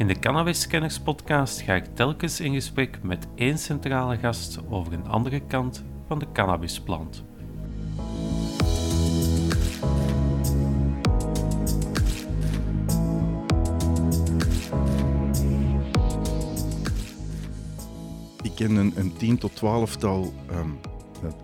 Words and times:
In 0.00 0.06
de 0.06 0.18
Cannabis 0.18 0.68
podcast 1.04 1.60
ga 1.60 1.74
ik 1.74 1.84
telkens 1.94 2.40
in 2.40 2.52
gesprek 2.54 3.02
met 3.02 3.26
één 3.34 3.58
centrale 3.58 4.16
gast 4.16 4.60
over 4.70 4.92
een 4.92 5.06
andere 5.06 5.40
kant 5.40 5.84
van 6.06 6.18
de 6.18 6.26
cannabisplant. 6.32 7.24
Ik 18.42 18.52
ken 18.54 18.76
een, 18.76 18.92
een 18.96 19.12
10 19.16 19.38
tot 19.38 19.52
12-tal 19.56 20.32
um, 20.50 20.78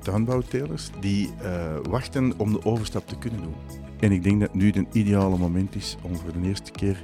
tuinbouwtelers 0.02 0.90
die 1.00 1.30
uh, 1.42 1.76
wachten 1.88 2.32
om 2.36 2.52
de 2.52 2.64
overstap 2.64 3.08
te 3.08 3.18
kunnen 3.18 3.42
doen. 3.42 3.54
En 4.00 4.12
ik 4.12 4.22
denk 4.22 4.40
dat 4.40 4.54
nu 4.54 4.70
het 4.70 4.86
ideale 4.92 5.38
moment 5.38 5.74
is 5.74 5.96
om 6.02 6.16
voor 6.16 6.32
de 6.32 6.48
eerste 6.48 6.70
keer, 6.70 7.02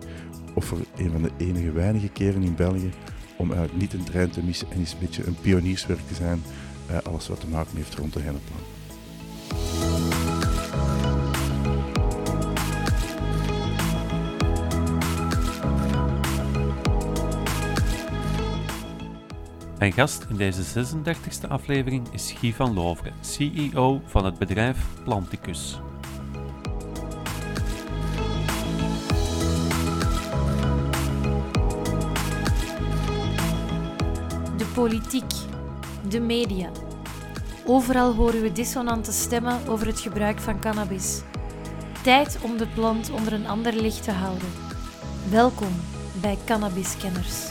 of 0.55 0.65
voor 0.65 0.79
een 0.97 1.11
van 1.11 1.23
de 1.23 1.31
enige 1.37 1.73
weinige 1.73 2.09
keren 2.09 2.43
in 2.43 2.55
België, 2.55 2.91
om 3.37 3.53
uit 3.53 3.77
niet 3.77 3.93
een 3.93 4.05
trein 4.05 4.31
te 4.31 4.43
missen 4.43 4.71
en 4.71 4.79
eens 4.79 4.93
een 4.93 4.99
beetje 4.99 5.27
een 5.27 5.37
pionierswerk 5.41 6.07
te 6.07 6.15
zijn, 6.15 6.43
uh, 6.91 6.99
alles 6.99 7.29
wat 7.29 7.41
te 7.41 7.49
maken 7.49 7.77
heeft 7.77 7.95
rond 7.95 8.13
de 8.13 8.21
henneplan. 8.21 8.72
Mijn 19.83 19.95
gast 19.95 20.27
in 20.29 20.37
deze 20.37 20.87
36e 20.87 21.49
aflevering 21.49 22.09
is 22.13 22.33
Guy 22.39 22.53
van 22.53 22.75
Loveren, 22.75 23.15
CEO 23.21 24.01
van 24.07 24.25
het 24.25 24.39
bedrijf 24.39 24.87
Planticus. 25.05 25.81
De 34.57 34.67
politiek, 34.75 35.33
de 36.09 36.21
media. 36.21 36.71
Overal 37.67 38.15
horen 38.15 38.43
we 38.43 38.53
dissonante 38.53 39.13
stemmen 39.13 39.69
over 39.69 39.87
het 39.87 40.01
gebruik 40.01 40.39
van 40.39 40.61
cannabis. 40.61 41.23
Tijd 42.03 42.39
om 42.43 42.57
de 42.57 42.67
plant 42.67 43.11
onder 43.11 43.33
een 43.33 43.47
ander 43.47 43.73
licht 43.75 44.03
te 44.03 44.13
houden. 44.13 44.49
Welkom 45.31 45.73
bij 46.21 46.39
Cannabis 46.45 46.97
Kenners. 46.97 47.51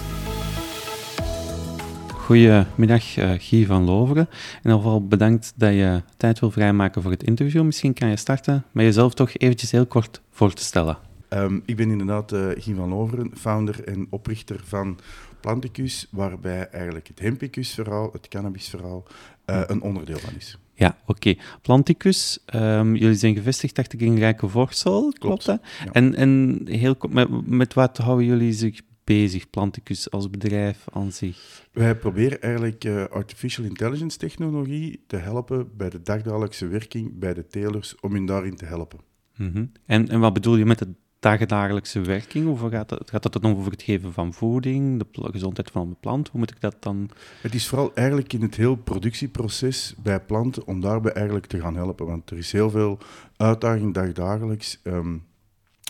Goedemiddag, 2.31 3.17
uh, 3.17 3.31
Guy 3.37 3.65
van 3.65 3.83
Loveren. 3.83 4.29
Ieder 4.57 4.77
geval 4.77 5.07
bedankt 5.07 5.53
dat 5.55 5.73
je 5.73 6.01
tijd 6.17 6.39
wil 6.39 6.51
vrijmaken 6.51 7.01
voor 7.01 7.11
het 7.11 7.23
interview. 7.23 7.63
Misschien 7.63 7.93
kan 7.93 8.09
je 8.09 8.15
starten 8.15 8.63
met 8.71 8.85
jezelf 8.85 9.13
toch 9.13 9.37
eventjes 9.37 9.71
heel 9.71 9.85
kort 9.85 10.21
voor 10.29 10.53
te 10.53 10.63
stellen. 10.63 10.97
Um, 11.29 11.63
ik 11.65 11.75
ben 11.75 11.89
inderdaad 11.89 12.33
uh, 12.33 12.47
Guy 12.57 12.75
van 12.75 12.89
Loveren, 12.89 13.31
founder 13.37 13.83
en 13.83 14.07
oprichter 14.09 14.61
van 14.63 14.99
Planticus, 15.39 16.07
waarbij 16.11 16.69
eigenlijk 16.69 17.07
het 17.07 17.19
hempicus-verhaal, 17.19 18.09
het 18.11 18.27
cannabisverhaal, 18.27 19.03
uh, 19.45 19.61
een 19.67 19.81
onderdeel 19.81 20.19
van 20.19 20.33
is. 20.37 20.57
Ja, 20.73 20.97
oké. 21.01 21.11
Okay. 21.11 21.37
Planticus, 21.61 22.39
um, 22.55 22.95
jullie 22.95 23.15
zijn 23.15 23.35
gevestigd, 23.35 23.75
dacht 23.75 23.93
ik, 23.93 24.01
in 24.01 24.17
Rijkenvorsel, 24.17 24.99
klopt, 25.01 25.19
klopt 25.19 25.45
dat? 25.45 25.61
Ja. 25.85 25.91
En, 25.91 26.15
en 26.15 26.61
heel, 26.65 26.95
met, 27.09 27.47
met 27.47 27.73
wat 27.73 27.97
houden 27.97 28.25
jullie 28.25 28.53
zich 28.53 28.81
bezig, 29.03 29.49
Planticus 29.49 30.11
als 30.11 30.29
bedrijf 30.29 30.85
aan 30.91 31.11
zich? 31.11 31.67
Wij 31.71 31.95
proberen 31.95 32.41
eigenlijk 32.41 32.83
uh, 32.83 33.05
artificial 33.05 33.65
intelligence 33.65 34.17
technologie 34.17 35.03
te 35.07 35.17
helpen 35.17 35.77
bij 35.77 35.89
de 35.89 36.01
dagdagelijkse 36.01 36.67
werking 36.67 37.19
bij 37.19 37.33
de 37.33 37.47
telers, 37.47 37.95
om 37.99 38.13
hen 38.13 38.25
daarin 38.25 38.55
te 38.55 38.65
helpen. 38.65 38.99
Mm 39.37 39.51
-hmm. 39.53 39.71
en, 39.85 40.09
en 40.09 40.19
wat 40.19 40.33
bedoel 40.33 40.55
je 40.55 40.65
met 40.65 40.79
de 40.79 40.87
dagdagelijkse 41.21 42.01
werking? 42.01 42.45
Hoe 42.45 42.69
gaat 42.69 42.89
dat, 42.89 43.09
gaat 43.09 43.23
dat 43.23 43.41
dan 43.41 43.57
over 43.57 43.71
het 43.71 43.81
geven 43.81 44.13
van 44.13 44.33
voeding, 44.33 44.99
de 44.99 45.05
gezondheid 45.31 45.71
van 45.71 45.89
de 45.89 45.95
plant? 45.99 46.29
Hoe 46.29 46.39
moet 46.39 46.51
ik 46.51 46.61
dat 46.61 46.75
dan... 46.79 47.09
Het 47.41 47.53
is 47.53 47.67
vooral 47.67 47.91
eigenlijk 47.93 48.33
in 48.33 48.41
het 48.41 48.55
heel 48.55 48.75
productieproces 48.75 49.95
bij 50.03 50.19
planten 50.19 50.67
om 50.67 50.81
daarbij 50.81 51.11
eigenlijk 51.11 51.45
te 51.45 51.59
gaan 51.59 51.75
helpen. 51.75 52.05
Want 52.05 52.29
er 52.29 52.37
is 52.37 52.51
heel 52.51 52.69
veel 52.69 52.97
uitdaging 53.37 53.93
dagdagelijks. 53.93 54.79
Um, 54.83 55.23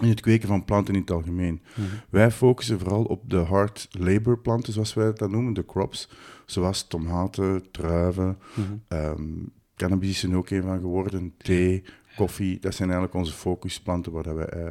in 0.01 0.09
het 0.09 0.19
kweken 0.19 0.47
van 0.47 0.65
planten 0.65 0.93
in 0.93 0.99
het 0.99 1.11
algemeen. 1.11 1.53
Mm 1.53 1.85
-hmm. 1.85 1.99
Wij 2.09 2.31
focussen 2.31 2.79
vooral 2.79 3.03
op 3.03 3.29
de 3.29 3.37
hard 3.37 3.87
labor 3.91 4.39
planten, 4.39 4.73
zoals 4.73 4.93
wij 4.93 5.13
dat 5.13 5.29
noemen, 5.29 5.53
de 5.53 5.65
crops, 5.65 6.09
zoals 6.45 6.87
tomaten, 6.87 7.71
druiven, 7.71 8.37
mm 8.55 8.65
-hmm. 8.65 8.97
um, 8.97 9.51
cannabis 9.75 10.09
is 10.09 10.23
er 10.23 10.35
ook 10.35 10.49
een 10.49 10.61
van 10.61 10.79
geworden, 10.79 11.33
thee, 11.37 11.83
koffie. 12.15 12.59
Dat 12.59 12.75
zijn 12.75 12.89
eigenlijk 12.89 13.19
onze 13.19 13.33
focusplanten 13.33 14.11
waar 14.11 14.35
wij 14.35 14.53
uh, 14.55 14.63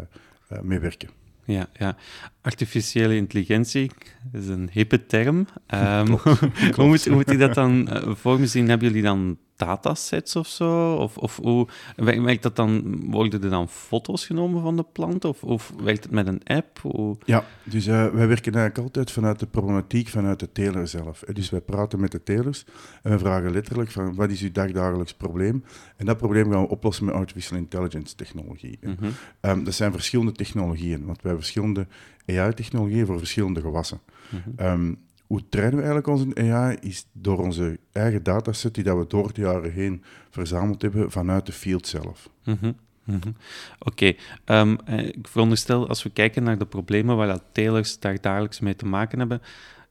uh, 0.52 0.60
mee 0.60 0.78
werken. 0.78 1.08
Ja, 1.44 1.68
ja, 1.72 1.96
artificiële 2.40 3.16
intelligentie 3.16 3.90
is 4.32 4.46
een 4.46 4.68
hippe 4.72 5.06
term. 5.06 5.46
Um, 5.74 6.06
klopt. 6.16 6.76
hoe, 6.76 6.86
moet, 6.86 7.04
hoe 7.04 7.14
moet 7.14 7.30
je 7.30 7.36
dat 7.36 7.54
dan 7.54 7.88
uh, 7.92 8.14
voor 8.14 8.40
me 8.40 8.46
zien? 8.46 8.68
Hebben 8.68 8.88
jullie 8.88 9.02
dan 9.02 9.38
datasets 9.60 10.36
of 10.36 10.46
zo? 10.46 10.94
Of, 10.94 11.16
of 11.16 11.36
hoe 11.36 11.68
werkt 11.96 12.42
dat 12.42 12.56
dan? 12.56 13.00
Worden 13.10 13.42
er 13.42 13.50
dan 13.50 13.68
foto's 13.68 14.26
genomen 14.26 14.62
van 14.62 14.76
de 14.76 14.84
plant? 14.92 15.24
Of, 15.24 15.42
of 15.42 15.72
werkt 15.82 16.02
het 16.02 16.12
met 16.12 16.26
een 16.26 16.40
app? 16.44 16.78
Hoe... 16.82 17.16
Ja, 17.24 17.44
dus 17.64 17.86
uh, 17.86 17.94
wij 17.94 18.28
werken 18.28 18.54
eigenlijk 18.54 18.78
altijd 18.78 19.10
vanuit 19.10 19.38
de 19.38 19.46
problematiek 19.46 20.08
vanuit 20.08 20.40
de 20.40 20.52
teler 20.52 20.88
zelf. 20.88 21.22
Dus 21.32 21.50
wij 21.50 21.60
praten 21.60 22.00
met 22.00 22.12
de 22.12 22.22
telers 22.22 22.64
en 23.02 23.10
we 23.10 23.18
vragen 23.18 23.52
letterlijk 23.52 23.90
van 23.90 24.14
wat 24.14 24.30
is 24.30 24.42
uw 24.42 24.52
dagdagelijks 24.52 25.14
probleem? 25.14 25.64
En 25.96 26.06
dat 26.06 26.16
probleem 26.16 26.52
gaan 26.52 26.62
we 26.62 26.68
oplossen 26.68 27.04
met 27.04 27.14
artificial 27.14 27.58
intelligence 27.58 28.14
technologie. 28.14 28.78
Mm 28.80 28.96
-hmm. 28.98 29.10
um, 29.40 29.64
dat 29.64 29.74
zijn 29.74 29.92
verschillende 29.92 30.32
technologieën, 30.32 31.04
want 31.04 31.16
we 31.22 31.28
hebben 31.28 31.42
verschillende 31.42 31.86
AI-technologieën 32.26 33.06
voor 33.06 33.18
verschillende 33.18 33.60
gewassen. 33.60 34.00
Mm 34.30 34.42
-hmm. 34.56 34.66
um, 34.66 34.98
hoe 35.30 35.48
trainen 35.48 35.76
we 35.76 35.82
eigenlijk 35.82 36.06
onze 36.06 36.52
AI? 36.52 36.76
Is 36.80 37.06
door 37.12 37.38
onze 37.38 37.78
eigen 37.92 38.22
dataset 38.22 38.74
die 38.74 38.84
dat 38.84 38.98
we 38.98 39.06
door 39.06 39.32
de 39.32 39.40
jaren 39.40 39.72
heen 39.72 40.02
verzameld 40.30 40.82
hebben 40.82 41.10
vanuit 41.10 41.46
de 41.46 41.52
field 41.52 41.86
zelf. 41.86 42.28
Mm 42.44 42.58
-hmm. 42.60 42.74
Oké, 43.06 43.34
okay. 43.78 44.16
um, 44.60 44.78
ik 44.86 45.28
veronderstel 45.28 45.88
als 45.88 46.02
we 46.02 46.10
kijken 46.10 46.42
naar 46.42 46.58
de 46.58 46.66
problemen 46.66 47.16
waar 47.16 47.26
dat 47.26 47.42
telers 47.52 47.98
daar 47.98 48.20
dagelijks 48.20 48.60
mee 48.60 48.76
te 48.76 48.86
maken 48.86 49.18
hebben, 49.18 49.42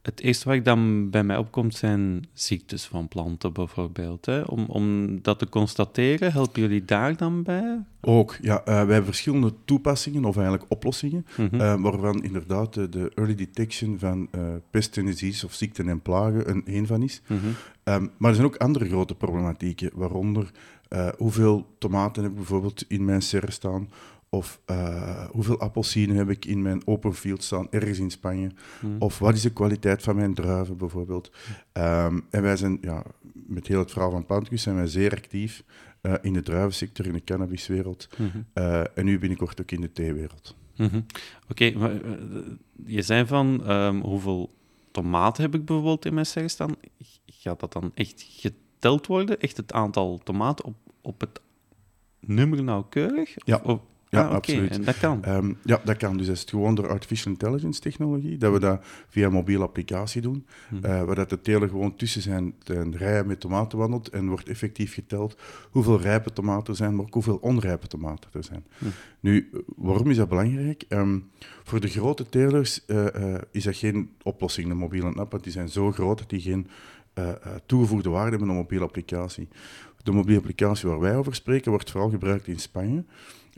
het 0.01 0.21
eerste 0.21 0.47
wat 0.47 0.55
ik 0.55 0.65
dan 0.65 1.09
bij 1.09 1.23
mij 1.23 1.37
opkomt 1.37 1.75
zijn 1.75 2.27
ziektes 2.33 2.85
van 2.85 3.07
planten 3.07 3.53
bijvoorbeeld. 3.53 4.25
Hè? 4.25 4.41
Om, 4.41 4.65
om 4.65 5.17
dat 5.21 5.39
te 5.39 5.49
constateren, 5.49 6.31
helpen 6.31 6.61
jullie 6.61 6.85
daar 6.85 7.17
dan 7.17 7.43
bij? 7.43 7.83
Ook, 8.01 8.37
ja. 8.41 8.59
Uh, 8.59 8.65
wij 8.65 8.75
hebben 8.75 9.05
verschillende 9.05 9.53
toepassingen 9.65 10.25
of 10.25 10.35
eigenlijk 10.35 10.71
oplossingen, 10.71 11.25
mm 11.37 11.47
-hmm. 11.51 11.61
uh, 11.61 11.81
waarvan 11.81 12.23
inderdaad 12.23 12.73
de, 12.73 12.89
de, 12.89 13.11
early 13.15 13.35
detection 13.35 13.99
van 13.99 14.27
uh, 14.35 14.41
pest 14.69 14.97
en 14.97 15.05
disease 15.05 15.45
of 15.45 15.53
ziekten 15.53 15.89
en 15.89 16.01
plagen 16.01 16.49
een, 16.49 16.61
een 16.65 16.87
van 16.87 17.03
is. 17.03 17.21
Mm 17.27 17.37
-hmm. 17.37 17.93
um, 17.93 18.11
maar 18.17 18.29
er 18.29 18.35
zijn 18.35 18.47
ook 18.47 18.57
andere 18.57 18.85
grote 18.85 19.15
problematieken, 19.15 19.91
waaronder 19.93 20.51
hoeveel 21.17 21.75
tomaten 21.77 22.23
heb 22.23 22.31
ik 22.31 22.37
bijvoorbeeld 22.37 22.85
in 22.87 23.05
mijn 23.05 23.21
serre 23.21 23.51
staan, 23.51 23.89
of 24.29 24.61
uh, 24.65 25.25
hoeveel 25.29 25.59
appelsinen 25.59 26.15
heb 26.15 26.29
ik 26.29 26.45
in 26.45 26.61
mijn 26.61 26.87
open 26.87 27.13
field 27.13 27.43
staan, 27.43 27.67
ergens 27.71 27.99
in 27.99 28.11
Spanje? 28.11 28.51
Hmm. 28.79 28.95
Of 28.99 29.19
wat 29.19 29.33
is 29.33 29.41
de 29.41 29.53
kwaliteit 29.53 30.03
van 30.03 30.15
mijn 30.15 30.33
druiven 30.33 30.77
bijvoorbeeld? 30.77 31.31
Um, 31.73 32.25
en 32.29 32.41
wij 32.41 32.57
zijn, 32.57 32.77
ja, 32.81 33.03
met 33.33 33.67
heel 33.67 33.79
het 33.79 33.91
verhaal 33.91 34.11
van 34.11 34.25
Planticus 34.25 34.61
zijn 34.61 34.75
wij 34.75 34.87
zeer 34.87 35.11
actief 35.11 35.63
uh, 36.01 36.13
in 36.21 36.33
de 36.33 36.41
druivensector, 36.41 37.05
in 37.05 37.13
de 37.13 37.23
cannabiswereld. 37.23 38.07
Mm 38.17 38.29
-hmm. 38.31 38.45
uh, 38.53 38.79
en 38.97 39.05
nu 39.05 39.19
binnenkort 39.19 39.61
ook 39.61 39.71
in 39.71 39.81
de 39.81 39.91
theewereld. 39.91 40.55
Mm 40.75 40.87
-hmm. 40.87 41.05
Oké, 41.49 41.65
okay, 41.65 42.01
je 42.85 43.01
zei 43.01 43.25
van 43.25 43.71
um, 43.71 44.01
hoeveel 44.01 44.49
tomaten 44.91 45.43
heb 45.43 45.55
ik 45.55 45.65
bijvoorbeeld 45.65 46.05
in 46.05 46.13
mijn 46.13 46.25
serre 46.25 46.47
staan? 46.47 46.75
Gaat 47.25 47.59
dat 47.59 47.73
dan 47.73 47.91
echt 47.93 48.25
geteld 48.27 49.07
worden? 49.07 49.39
Echt 49.39 49.57
het 49.57 49.73
aantal 49.73 50.19
tomaten 50.23 50.65
op, 50.65 50.75
op 51.01 51.21
het 51.21 51.41
nummer 52.19 52.63
nauwkeurig? 52.63 53.35
Ja. 53.45 53.61
Of, 53.63 53.79
ja, 54.09 54.19
ah, 54.19 54.25
okay. 54.25 54.37
absoluut. 54.37 54.71
En 54.71 54.83
dat 54.83 54.97
kan? 54.97 55.23
Um, 55.27 55.57
ja, 55.63 55.81
dat 55.83 55.97
kan. 55.97 56.17
Dus 56.17 56.25
dat 56.25 56.35
is 56.35 56.41
het 56.41 56.49
gewoon 56.49 56.75
door 56.75 56.89
artificial 56.89 57.31
intelligence 57.31 57.79
technologie, 57.79 58.37
dat 58.37 58.53
we 58.53 58.59
dat 58.59 58.85
via 59.07 59.25
een 59.25 59.33
mobiele 59.33 59.63
applicatie 59.63 60.21
doen, 60.21 60.45
hmm. 60.69 60.79
uh, 60.85 61.03
waar 61.03 61.15
dat 61.15 61.29
de 61.29 61.41
teler 61.41 61.69
gewoon 61.69 61.95
tussen 61.95 62.21
zijn, 62.21 62.53
zijn 62.63 62.97
rijen 62.97 63.27
met 63.27 63.39
tomaten 63.39 63.77
wandelt 63.77 64.09
en 64.09 64.27
wordt 64.27 64.49
effectief 64.49 64.93
geteld 64.93 65.37
hoeveel 65.69 66.01
rijpe 66.01 66.33
tomaten 66.33 66.67
er 66.67 66.75
zijn, 66.75 66.95
maar 66.95 67.05
ook 67.05 67.13
hoeveel 67.13 67.37
onrijpe 67.41 67.87
tomaten 67.87 68.29
er 68.33 68.43
zijn. 68.43 68.65
Hmm. 68.77 68.91
Nu, 69.19 69.49
waarom 69.75 70.09
is 70.09 70.17
dat 70.17 70.29
belangrijk? 70.29 70.85
Um, 70.89 71.29
voor 71.63 71.79
de 71.79 71.87
grote 71.87 72.29
telers 72.29 72.83
uh, 72.87 73.05
uh, 73.15 73.35
is 73.51 73.63
dat 73.63 73.75
geen 73.75 74.09
oplossing, 74.23 74.67
de 74.67 74.73
mobiele 74.73 75.13
app, 75.13 75.31
want 75.31 75.43
die 75.43 75.51
zijn 75.51 75.69
zo 75.69 75.91
groot 75.91 76.17
dat 76.17 76.29
die 76.29 76.41
geen 76.41 76.67
toegevoegde 77.65 78.09
waarde 78.09 78.29
hebben 78.29 78.47
op 78.49 78.55
een 78.55 78.61
mobiele 78.61 78.85
applicatie. 78.85 79.47
De 80.03 80.11
mobiele 80.11 80.39
applicatie 80.39 80.89
waar 80.89 80.99
wij 80.99 81.15
over 81.15 81.35
spreken 81.35 81.71
wordt 81.71 81.91
vooral 81.91 82.09
gebruikt 82.09 82.47
in 82.47 82.59
Spanje 82.59 83.03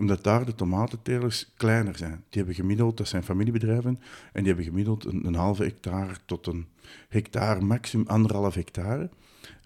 omdat 0.02 0.24
daar 0.24 0.46
de 0.46 0.56
tomatentelers 0.56 1.52
kleiner 1.58 1.98
zijn. 1.98 2.24
Die 2.30 2.38
hebben 2.38 2.56
gemiddeld, 2.56 2.98
dat 2.98 3.08
zijn 3.08 3.24
familiebedrijven, 3.24 4.00
en 4.34 4.44
die 4.44 4.48
hebben 4.48 4.66
gemiddeld 4.66 5.06
een, 5.06 5.36
halve 5.36 5.64
hectare 5.64 6.14
tot 6.26 6.48
een 6.48 6.68
hectare, 7.10 7.62
maximum 7.62 8.08
anderhalf 8.08 8.54
hectare. 8.54 9.10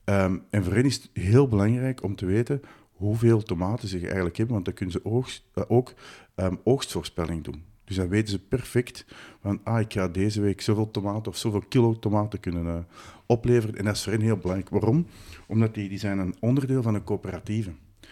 Um, 0.06 0.44
en 0.50 0.64
voor 0.64 0.74
hen 0.74 0.86
is 0.86 0.96
het 0.96 1.10
heel 1.14 1.48
belangrijk 1.48 2.04
om 2.04 2.16
te 2.16 2.26
weten 2.26 2.62
hoeveel 2.92 3.44
tomaten 3.44 3.88
ze 3.88 4.00
eigenlijk 4.00 4.38
hebben, 4.38 4.54
want 4.54 4.66
dan 4.66 4.74
kunnen 4.74 4.96
ze 4.96 5.40
uh, 5.56 5.64
ook 5.68 5.94
um, 6.36 6.60
oogstvoorspelling 6.64 7.44
doen. 7.44 7.64
Dus 7.84 7.96
dan 7.96 8.08
weten 8.08 8.30
ze 8.30 8.40
perfect 8.40 9.06
van, 9.42 9.60
ah, 9.64 9.80
ik 9.80 9.94
ga 9.94 10.08
deze 10.08 10.42
week 10.42 10.62
zoveel 10.62 10.92
tomaten 10.92 11.32
of 11.32 11.38
zoveel 11.38 11.64
kilo 11.68 12.00
tomaten 12.00 12.40
kunnen 12.40 12.66
uh, 12.66 12.78
opleveren. 13.26 13.76
En 13.76 13.86
dat 13.86 13.96
is 13.96 14.04
voor 14.04 14.12
hen 14.12 14.22
heel 14.22 14.38
belangrijk. 14.38 14.70
Waarom? 14.70 15.08
Omdat 15.48 15.74
die, 15.74 15.90
die 15.90 15.98
zijn 15.98 16.20
een 16.20 16.36
onderdeel 16.40 16.82
van 16.82 16.96
een 16.96 17.04
coöperatieve. 17.04 17.72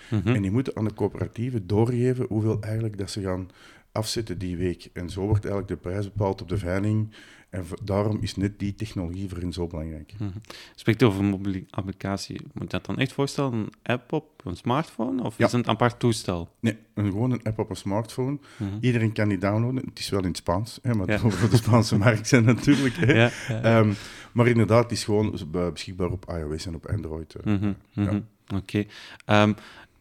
Mm 0.10 0.36
En 0.36 0.42
die 0.42 0.52
moeten 0.52 0.76
aan 0.76 0.86
de 0.86 0.94
coöperatieve 0.94 1.66
doorgeven 1.66 2.26
hoeveel 2.30 2.62
eigenlijk 2.62 2.98
dat 2.98 3.10
ze 3.10 3.22
gaan 3.22 3.50
afzetten 3.92 4.38
die 4.38 4.58
week. 4.58 4.90
En 4.94 5.10
zo 5.10 5.22
wordt 5.22 5.46
eigenlijk 5.46 5.68
de 5.68 5.90
prijs 5.90 6.06
bepaald 6.06 6.42
op 6.42 6.50
de 6.50 6.58
veiling. 6.58 7.14
En 7.50 7.66
daarom 7.84 8.18
is 8.22 8.36
net 8.36 8.60
die 8.60 8.76
technologie 8.76 9.30
voor 9.30 9.38
hen 9.38 9.54
zo 9.54 9.68
belangrijk. 9.68 10.14
Mm 10.18 10.28
-hmm. 10.28 10.42
Spreekt 10.76 11.04
over 11.04 11.20
een 11.20 11.26
mobiele 11.26 11.66
applicatie. 11.70 12.42
Moet 12.42 12.64
je 12.64 12.68
dat 12.68 12.86
dan 12.86 12.98
echt 12.98 13.14
voorstellen? 13.14 13.54
Een 13.54 13.74
app 13.84 14.12
op 14.12 14.46
een 14.46 14.56
smartphone? 14.56 15.24
Of 15.24 15.40
is 15.40 15.52
het 15.52 15.54
een 15.54 15.68
apart 15.68 16.00
toestel? 16.00 16.50
Nee, 16.60 16.78
een, 16.94 17.06
gewoon 17.06 17.32
een 17.32 17.44
app 17.44 17.60
op 17.60 17.70
een 17.70 17.76
smartphone. 17.76 18.38
Mhm. 18.58 18.72
Iedereen 18.80 19.12
kan 19.12 19.30
die 19.30 19.38
downloaden. 19.38 19.86
Het 19.86 20.00
is 20.00 20.10
wel 20.10 20.20
in 20.20 20.28
het 20.28 20.38
Spaans, 20.38 20.80
hè, 20.82 20.94
maar 20.94 21.10
ja. 21.10 21.20
voor 21.30 21.50
de 21.50 21.56
Spaanse 21.56 21.98
markt 21.98 22.28
zijn 22.28 22.44
natuurlijk. 22.44 22.96
Hè. 22.96 23.14
Ja, 23.14 23.32
ehm, 23.48 23.94
maar 24.32 24.48
inderdaad, 24.48 24.84
het 24.84 24.92
is 24.92 25.04
gewoon 25.04 25.38
beschikbaar 25.52 26.12
op 26.12 26.26
iOS 26.30 26.66
en 26.66 26.76
op 26.76 26.86
Android. 26.86 27.36
Mm 27.44 27.76
-hmm. 27.94 28.26
Oké. 28.56 28.86
Ehm, 29.26 29.54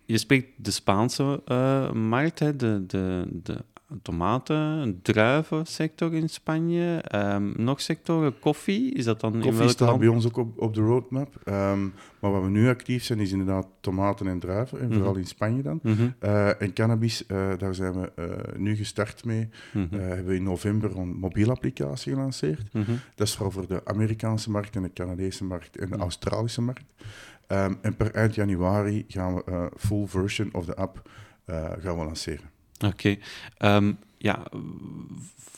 je 0.04 0.18
spreekt 0.18 0.48
de 0.56 0.70
Spaanse 0.70 1.42
uh, 1.46 1.92
markt, 1.92 2.38
hè, 2.38 2.56
de, 2.56 2.86
de, 2.86 3.24
de 3.28 3.64
tomaten, 4.02 4.98
druivensector 5.02 6.14
in 6.14 6.28
Spanje. 6.28 7.04
Um, 7.14 7.52
nog 7.56 7.80
sectoren, 7.80 8.38
koffie, 8.38 8.92
is 8.92 9.04
dat 9.04 9.20
dan 9.20 9.32
koffie 9.32 9.50
in 9.50 9.56
welk 9.56 9.70
staat 9.70 9.98
bij 9.98 10.08
ons 10.08 10.26
ook 10.26 10.36
op, 10.36 10.60
op 10.60 10.74
de 10.74 10.80
roadmap. 10.80 11.34
Um, 11.44 11.94
maar 12.20 12.30
waar 12.30 12.42
we 12.42 12.48
nu 12.48 12.68
actief 12.68 13.04
zijn, 13.04 13.20
is 13.20 13.32
inderdaad 13.32 13.66
tomaten 13.80 14.26
en 14.26 14.38
druiven, 14.38 14.80
en 14.80 14.92
vooral 14.92 15.10
mhm. 15.10 15.20
in 15.20 15.26
Spanje 15.26 15.62
dan. 15.62 15.80
Mm 15.82 15.94
-hmm. 15.94 16.14
uh, 16.20 16.62
en 16.62 16.72
cannabis, 16.72 17.24
uh, 17.28 17.52
daar 17.58 17.74
zijn 17.74 17.92
we 18.00 18.12
uh, 18.18 18.60
nu 18.60 18.76
gestart 18.76 19.24
mee. 19.24 19.48
Mm 19.72 19.86
-hmm. 19.90 20.00
hebben 20.00 20.26
we 20.26 20.34
in 20.34 20.42
november 20.42 20.96
een 20.96 21.16
mobiele 21.16 21.50
applicatie 21.50 22.12
gelanceerd. 22.12 22.72
Dat 23.14 23.26
is 23.26 23.34
vooral 23.34 23.52
voor 23.52 23.66
de 23.66 23.80
Amerikaanse 23.84 24.50
markt 24.50 24.76
en 24.76 24.82
de 24.82 24.92
Canadese 24.92 25.44
markt 25.44 25.76
en 25.76 25.86
de 25.86 25.94
mhm. 25.94 26.02
Australische 26.02 26.62
markt. 26.62 26.84
Um, 27.48 27.78
en 27.80 27.96
per 27.96 28.14
eind 28.14 28.34
januari 28.34 29.04
gaan 29.08 29.34
we 29.34 29.70
full 29.76 30.06
version 30.06 30.48
of 30.52 30.64
de 30.64 30.76
app 30.76 31.10
gaan 31.78 31.98
we 31.98 32.04
lanceren. 32.04 32.50
Oké. 32.82 33.18
Okay. 33.58 33.76
Um, 33.76 33.98
ja, 34.18 34.46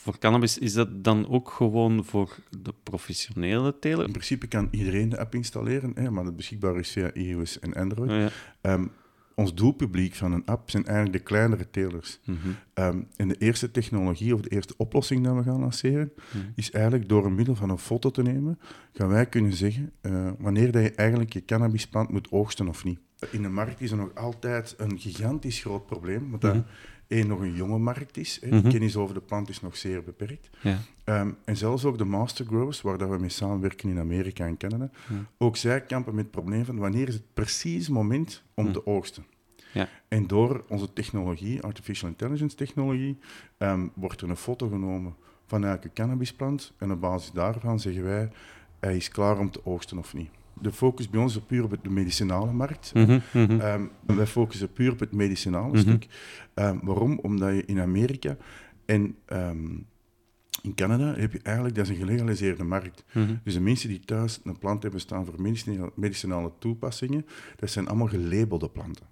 voor 0.05 0.17
cannabis 0.19 0.57
is 0.57 0.73
dat 0.73 1.03
dan 1.03 1.29
ook 1.29 1.49
gewoon 1.49 2.05
voor 2.05 2.37
de 2.59 2.73
professionele 2.83 3.79
teler? 3.79 4.05
In 4.05 4.11
principe 4.11 4.47
kan 4.47 4.67
iedereen 4.71 5.09
de 5.09 5.19
app 5.19 5.35
installeren, 5.35 5.91
hè, 5.95 6.11
maar 6.11 6.25
het 6.25 6.35
beschikbaar 6.35 6.79
is 6.79 6.91
via 6.91 7.13
iOS 7.13 7.59
en 7.59 7.73
Android. 7.73 8.11
Oh, 8.11 8.17
ja. 8.61 8.73
um, 8.73 8.91
ons 9.35 9.53
doelpubliek 9.53 10.15
van 10.15 10.31
een 10.31 10.45
app 10.45 10.69
zijn 10.69 10.85
eigenlijk 10.85 11.17
de 11.17 11.23
kleinere 11.23 11.69
telers. 11.69 12.19
Mm 12.23 12.37
-hmm. 12.41 12.83
um, 12.85 13.07
en 13.15 13.27
de 13.27 13.35
eerste 13.37 13.71
technologie 13.71 14.33
of 14.33 14.41
de 14.41 14.49
eerste 14.49 14.73
oplossing 14.77 15.23
die 15.23 15.33
we 15.33 15.43
gaan 15.43 15.59
lanceren, 15.59 16.11
mm 16.15 16.41
-hmm. 16.41 16.51
is 16.55 16.71
eigenlijk 16.71 17.09
door 17.09 17.25
een 17.25 17.35
middel 17.35 17.55
van 17.55 17.69
een 17.69 17.77
foto 17.77 18.11
te 18.11 18.21
nemen, 18.21 18.59
gaan 18.93 19.09
wij 19.09 19.25
kunnen 19.25 19.53
zeggen 19.53 19.91
uh, 20.01 20.31
wanneer 20.39 20.71
dat 20.71 20.83
je 20.83 20.91
eigenlijk 20.91 21.33
je 21.33 21.45
cannabisplant 21.45 22.09
moet 22.09 22.31
oogsten 22.31 22.67
of 22.67 22.83
niet. 22.83 22.99
In 23.31 23.41
de 23.41 23.49
markt 23.49 23.81
is 23.81 23.91
er 23.91 23.97
nog 23.97 24.15
altijd 24.15 24.75
een 24.77 24.99
gigantisch 24.99 25.59
groot 25.59 25.85
probleem, 25.85 26.29
want 26.29 26.43
mm 26.43 26.51
-hmm 26.51 26.65
één, 27.07 27.27
nog 27.27 27.39
een 27.39 27.53
jonge 27.53 27.77
markt 27.77 28.17
is. 28.17 28.37
Hè. 28.41 28.49
De 28.49 28.55
mhm. 28.55 28.69
kennis 28.69 28.95
over 28.95 29.13
de 29.13 29.21
plant 29.21 29.49
is 29.49 29.61
nog 29.61 29.77
zeer 29.77 30.03
beperkt. 30.03 30.49
Ja. 30.61 30.79
Um, 31.05 31.37
en 31.45 31.57
zelfs 31.57 31.85
ook 31.85 31.97
de 31.97 32.05
master 32.05 32.45
growers, 32.45 32.81
waar 32.81 32.97
dat 32.97 33.09
we 33.09 33.17
mee 33.17 33.29
samenwerken 33.29 33.89
in 33.89 33.99
Amerika 33.99 34.45
en 34.45 34.57
Canada, 34.57 34.89
ook 35.37 35.57
zij 35.57 35.81
kampen 35.81 36.15
met 36.15 36.23
het 36.23 36.33
probleem 36.33 36.65
van 36.65 36.77
wanneer 36.77 37.07
is 37.07 37.13
het 37.13 37.33
precies 37.33 37.89
moment 37.89 38.43
om 38.53 38.71
te 38.71 38.85
oogsten. 38.85 39.25
Ja. 39.73 39.89
En 40.07 40.27
door 40.27 40.63
onze 40.67 40.93
technologie, 40.93 41.61
artificial 41.61 42.09
intelligence 42.09 42.55
technologie, 42.55 43.17
um, 43.57 43.91
wordt 43.93 44.21
er 44.21 44.29
een 44.29 44.37
foto 44.37 44.67
genomen 44.67 45.15
van 45.45 45.65
elke 45.65 45.89
cannabisplant 45.93 46.73
en 46.77 46.91
op 46.91 47.01
basis 47.01 47.31
daarvan 47.31 47.79
zeggen 47.79 48.03
wij, 48.03 48.31
hij 48.79 48.95
is 48.95 49.09
klaar 49.09 49.39
om 49.39 49.51
te 49.51 49.65
oogsten 49.65 49.97
of 49.97 50.13
niet 50.13 50.29
de 50.61 50.71
focus 50.71 51.09
bij 51.09 51.21
ons 51.21 51.35
is 51.35 51.41
puur 51.41 51.63
op 51.63 51.77
de 51.81 51.89
medicinale 51.89 52.51
markt. 52.51 52.91
Mm 52.93 53.21
-hmm, 53.31 53.89
wij 54.05 54.27
focussen 54.27 54.71
puur 54.71 54.91
op 54.91 54.99
het 54.99 55.11
medicinale 55.11 55.67
mhm. 55.67 55.77
stuk. 55.77 56.07
Um, 56.55 56.79
waarom? 56.83 57.19
Omdat 57.21 57.55
je 57.55 57.65
in 57.65 57.79
Amerika 57.79 58.37
en 58.85 59.15
um, 59.27 59.85
in 60.61 60.75
Canada 60.75 61.13
heb 61.15 61.31
je 61.31 61.39
eigenlijk, 61.43 61.75
dat 61.75 61.83
is 61.85 61.91
een 61.91 62.05
gelegaliseerde 62.05 62.63
markt. 62.63 63.03
Mhm. 63.13 63.35
Dus 63.43 63.53
de 63.53 63.59
mensen 63.59 63.89
die 63.89 63.99
thuis 63.99 64.39
een 64.43 64.57
plant 64.57 64.81
hebben 64.81 64.99
staan 64.99 65.25
voor 65.25 65.41
medicinale, 65.41 65.91
medicinale 65.95 66.51
toepassingen, 66.59 67.25
dat 67.55 67.69
zijn 67.69 67.87
allemaal 67.87 68.07
gelabelde 68.07 68.69
planten. 68.69 69.05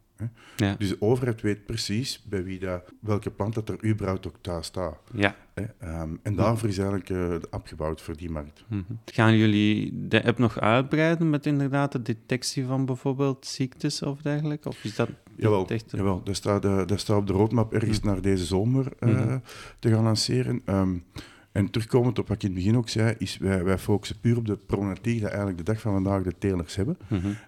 Ja. 0.56 0.75
Dus 0.77 0.89
de 0.89 1.01
overheid 1.01 1.42
weet 1.42 1.65
precies 1.65 2.24
bij 2.25 2.44
wie 2.44 2.60
dat, 2.60 2.94
welke 3.00 3.31
plant 3.31 3.54
dat 3.54 3.69
er 3.69 3.86
überhaupt 3.86 4.27
ook 4.27 4.36
thuis 4.42 4.65
staat. 4.65 4.98
Ja. 5.13 5.36
Um, 5.83 6.19
en 6.24 6.36
daarvoor 6.36 6.69
is 6.69 6.77
eigenlijk 6.77 7.10
uh, 7.10 7.18
de 7.18 7.48
app 7.50 7.68
gebouwd 7.68 8.01
voor 8.01 8.18
die 8.18 8.30
markt. 8.30 8.63
Mm 8.68 8.83
-hmm. 8.88 9.00
Gaan 9.06 9.38
jullie 9.38 10.07
de 10.07 10.24
app 10.24 10.38
nog 10.38 10.60
uitbreiden 10.60 11.30
met 11.30 11.45
inderdaad 11.45 11.92
de 11.92 12.01
detectie 12.01 12.65
van 12.65 12.86
bijvoorbeeld 12.86 13.45
ziektes 13.45 14.01
of 14.01 14.21
dergelijke? 14.21 14.68
Of 14.68 14.83
is 14.83 14.95
dat 14.95 15.10
jawel, 15.36 15.68
echt... 15.68 15.92
jawel. 15.92 16.24
Dat, 16.24 16.36
staat, 16.36 16.65
uh, 16.65 16.86
dat 16.86 17.00
staat 17.00 17.18
op 17.18 17.27
de 17.27 17.33
roadmap 17.33 17.74
ergens 17.74 18.00
mm 18.00 18.04
-hmm. 18.04 18.13
naar 18.13 18.21
deze 18.21 18.45
zomer 18.45 18.86
uh, 19.00 19.10
mm 19.10 19.15
-hmm. 19.15 19.42
te 19.80 19.89
gaan 19.89 20.04
lanceren. 20.04 20.62
Um, 20.65 21.04
en 21.51 21.69
terugkomend 21.69 22.19
op 22.19 22.27
wat 22.27 22.36
ik 22.36 22.44
in 22.44 22.50
het 22.50 22.57
begin 22.57 22.77
ook 22.77 22.89
zei, 22.89 23.15
is 23.18 23.38
wij, 23.38 23.63
wij 23.63 23.77
focussen 23.77 24.19
puur 24.19 24.38
op 24.38 24.45
de 24.45 24.57
problematiek 24.57 25.04
die 25.04 25.27
eigenlijk 25.27 25.57
de 25.57 25.63
dag 25.63 25.81
van 25.81 25.94
vandaag 25.94 26.24
de 26.24 26.38
telers 26.38 26.75
hebben. 26.75 26.98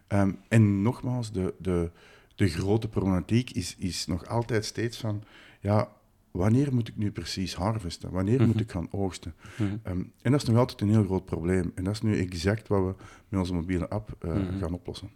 Um, 0.07 0.37
en 0.47 0.81
nogmaals, 0.81 1.31
de, 1.31 1.53
de, 1.57 1.91
de 2.35 2.47
grote 2.47 2.87
problematiek 2.87 3.51
is, 3.51 3.75
is 3.77 4.05
nog 4.05 4.27
altijd 4.27 4.65
steeds 4.65 4.97
van, 4.97 5.23
ja, 5.59 5.91
wanneer 6.31 6.73
moet 6.73 6.87
ik 6.87 6.97
nu 6.97 7.11
precies 7.11 7.55
harvesten? 7.55 8.11
Wanneer 8.11 8.39
moet 8.39 8.55
mhm. 8.55 8.63
ik 8.63 8.71
gaan 8.71 8.87
oogsten? 8.91 9.33
Mm 9.57 9.67
-hmm. 9.67 9.79
um, 9.91 10.11
en 10.21 10.31
dat 10.31 10.41
is 10.41 10.47
nog 10.47 10.57
altijd 10.57 10.81
een 10.81 10.89
heel 10.89 11.03
groot 11.03 11.25
probleem. 11.25 11.71
En 11.75 11.83
dat 11.83 11.93
is 11.93 12.01
nu 12.01 12.19
exact 12.19 12.67
wat 12.67 12.83
we 12.85 13.03
met 13.29 13.39
onze 13.39 13.53
mobiele 13.53 13.89
app 13.89 14.25
uh, 14.25 14.33
mm 14.33 14.47
-hmm. 14.47 14.59
gaan 14.59 14.73
oplossen. 14.73 15.09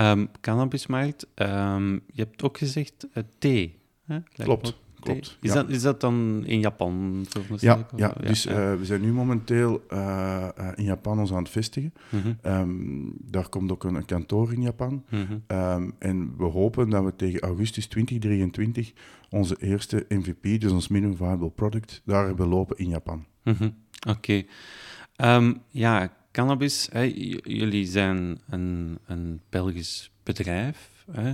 Um, 0.00 0.30
cannabismarkt, 0.40 1.26
um, 1.34 1.92
je 1.92 2.22
hebt 2.22 2.42
ook 2.42 2.58
gezegd 2.58 3.06
uh, 3.14 3.22
thee. 3.38 3.78
Hè? 4.04 4.18
Klopt. 4.32 4.76
Klopt. 5.00 5.38
Is, 5.40 5.52
dat, 5.52 5.68
is 5.68 5.82
dat 5.82 6.00
dan 6.00 6.42
in 6.46 6.60
Japan? 6.60 7.26
Ja, 7.58 7.86
ja, 7.96 8.14
dus 8.20 8.46
uh, 8.46 8.54
we 8.74 8.84
zijn 8.84 9.00
nu 9.00 9.12
momenteel 9.12 9.84
uh, 9.92 10.48
uh, 10.58 10.68
in 10.74 10.84
Japan 10.84 11.18
ons 11.18 11.32
aan 11.32 11.42
het 11.42 11.50
vestigen. 11.50 11.92
Mm 12.08 12.20
-hmm. 12.20 12.52
um, 12.52 13.12
daar 13.20 13.48
komt 13.48 13.72
ook 13.72 13.84
een, 13.84 13.94
een 13.94 14.04
kantoor 14.04 14.52
in 14.52 14.62
Japan. 14.62 15.04
Mm 15.08 15.26
-hmm. 15.26 15.58
um, 15.58 15.94
en 15.98 16.34
we 16.36 16.44
hopen 16.44 16.90
dat 16.90 17.04
we 17.04 17.16
tegen 17.16 17.40
augustus 17.40 17.86
2023 17.86 18.92
onze 19.30 19.56
eerste 19.60 20.04
MVP, 20.08 20.60
dus 20.60 20.72
ons 20.72 20.88
minimum 20.88 21.16
viable 21.16 21.50
product, 21.50 22.02
daar 22.04 22.26
hebben 22.26 22.48
lopen 22.48 22.78
in 22.78 22.88
Japan. 22.88 23.24
Mm 23.44 23.54
-hmm. 23.58 23.74
Oké. 24.08 24.18
Okay. 24.18 25.36
Um, 25.36 25.62
ja, 25.68 26.12
cannabis, 26.32 26.88
hè, 26.92 27.02
jullie 27.42 27.86
zijn 27.86 28.40
een, 28.48 28.98
een 29.06 29.40
Belgisch 29.48 30.10
bedrijf. 30.22 31.04
Hè. 31.10 31.32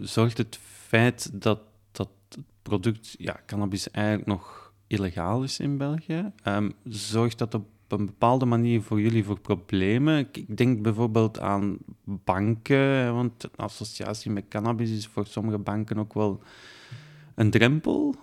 zorgt 0.00 0.38
het 0.38 0.58
feit 0.62 1.30
dat 1.42 1.58
product, 2.64 3.14
ja, 3.18 3.40
cannabis 3.46 3.90
eigenlijk 3.90 4.26
nog 4.26 4.72
illegaal 4.86 5.42
is 5.42 5.60
in 5.60 5.76
België. 5.76 6.32
Um, 6.48 6.72
zorgt 6.84 7.38
dat 7.38 7.54
op 7.54 7.66
een 7.88 8.06
bepaalde 8.06 8.44
manier 8.44 8.82
voor 8.82 9.00
jullie 9.00 9.24
voor 9.24 9.40
problemen? 9.40 10.28
Ik 10.32 10.56
denk 10.56 10.82
bijvoorbeeld 10.82 11.40
aan 11.40 11.78
banken, 12.04 13.14
want 13.14 13.40
de 13.40 13.50
associatie 13.56 14.30
met 14.30 14.48
cannabis 14.48 14.90
is 14.90 15.06
voor 15.06 15.26
sommige 15.26 15.58
banken 15.58 15.98
ook 15.98 16.14
wel 16.14 16.42
een 17.34 17.50
drempel. 17.50 18.14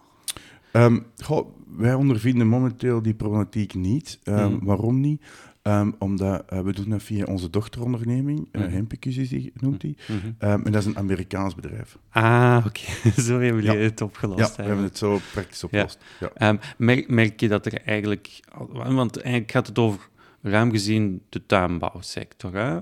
Um, 0.74 1.06
goh, 1.24 1.48
wij 1.78 1.94
ondervinden 1.94 2.48
momenteel 2.48 3.02
die 3.02 3.14
problematiek 3.14 3.74
niet. 3.74 4.20
Um, 4.24 4.52
mm. 4.52 4.60
Waarom 4.64 5.00
niet? 5.00 5.22
Um, 5.64 5.96
omdat 6.00 6.44
uh, 6.54 6.60
we 6.60 6.74
doen 6.74 6.90
dat 6.90 7.04
via 7.04 7.26
onze 7.26 7.50
dochteronderneming, 7.50 8.48
uh, 8.52 8.62
mm 8.62 8.70
Hempicus 8.70 9.18
is 9.18 9.30
die, 9.30 9.52
noemt 9.54 9.82
die. 9.82 9.98
Mm 10.08 10.20
-hmm. 10.20 10.50
um, 10.50 10.66
en 10.66 10.72
dat 10.72 10.82
is 10.82 10.88
een 10.88 10.98
Amerikaans 10.98 11.56
bedrijf. 11.56 11.98
Ah, 12.10 12.64
oké. 12.66 12.68
Okay. 12.68 13.12
zo 13.26 13.40
hebben 13.40 13.64
jullie 13.64 13.80
ja. 13.80 13.86
het 13.86 14.02
opgelost. 14.02 14.40
Ja, 14.40 14.56
we 14.56 14.64
hebben 14.64 14.84
het 14.84 14.98
zo 14.98 15.20
praktisch 15.32 15.64
opgelost. 15.64 16.00
Ja. 16.20 16.32
Ja. 16.38 16.50
Um, 16.50 16.60
merk, 16.78 17.10
merk, 17.10 17.40
je 17.40 17.48
dat 17.48 17.66
er 17.66 17.82
eigenlijk... 17.82 18.40
Want 18.74 19.22
eigenlijk 19.22 19.52
gaat 19.52 19.68
het 19.68 19.80
over, 19.80 20.10
ruim 20.42 20.72
gezien, 20.72 21.22
de 21.30 21.46
tuinbouwsector. 21.46 22.54
Hè? 22.56 22.80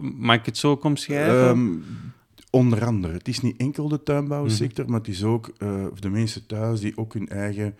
mag 0.00 0.36
ik 0.36 0.46
het 0.46 0.58
zo 0.58 0.78
omschrijven? 0.82 1.84
onder 2.50 2.84
andere. 2.84 3.12
Het 3.12 3.28
is 3.28 3.40
niet 3.40 3.56
enkel 3.56 3.88
de 3.88 4.02
tuinbouwsector, 4.02 4.84
mm 4.84 4.90
-hmm. 4.90 4.90
maar 4.90 5.00
het 5.00 5.08
is 5.08 5.24
ook 5.24 5.52
uh, 5.58 5.86
de 5.98 6.10
mensen 6.10 6.46
thuis 6.46 6.80
die 6.80 6.96
ook 6.96 7.12
hun 7.12 7.28
eigen 7.28 7.74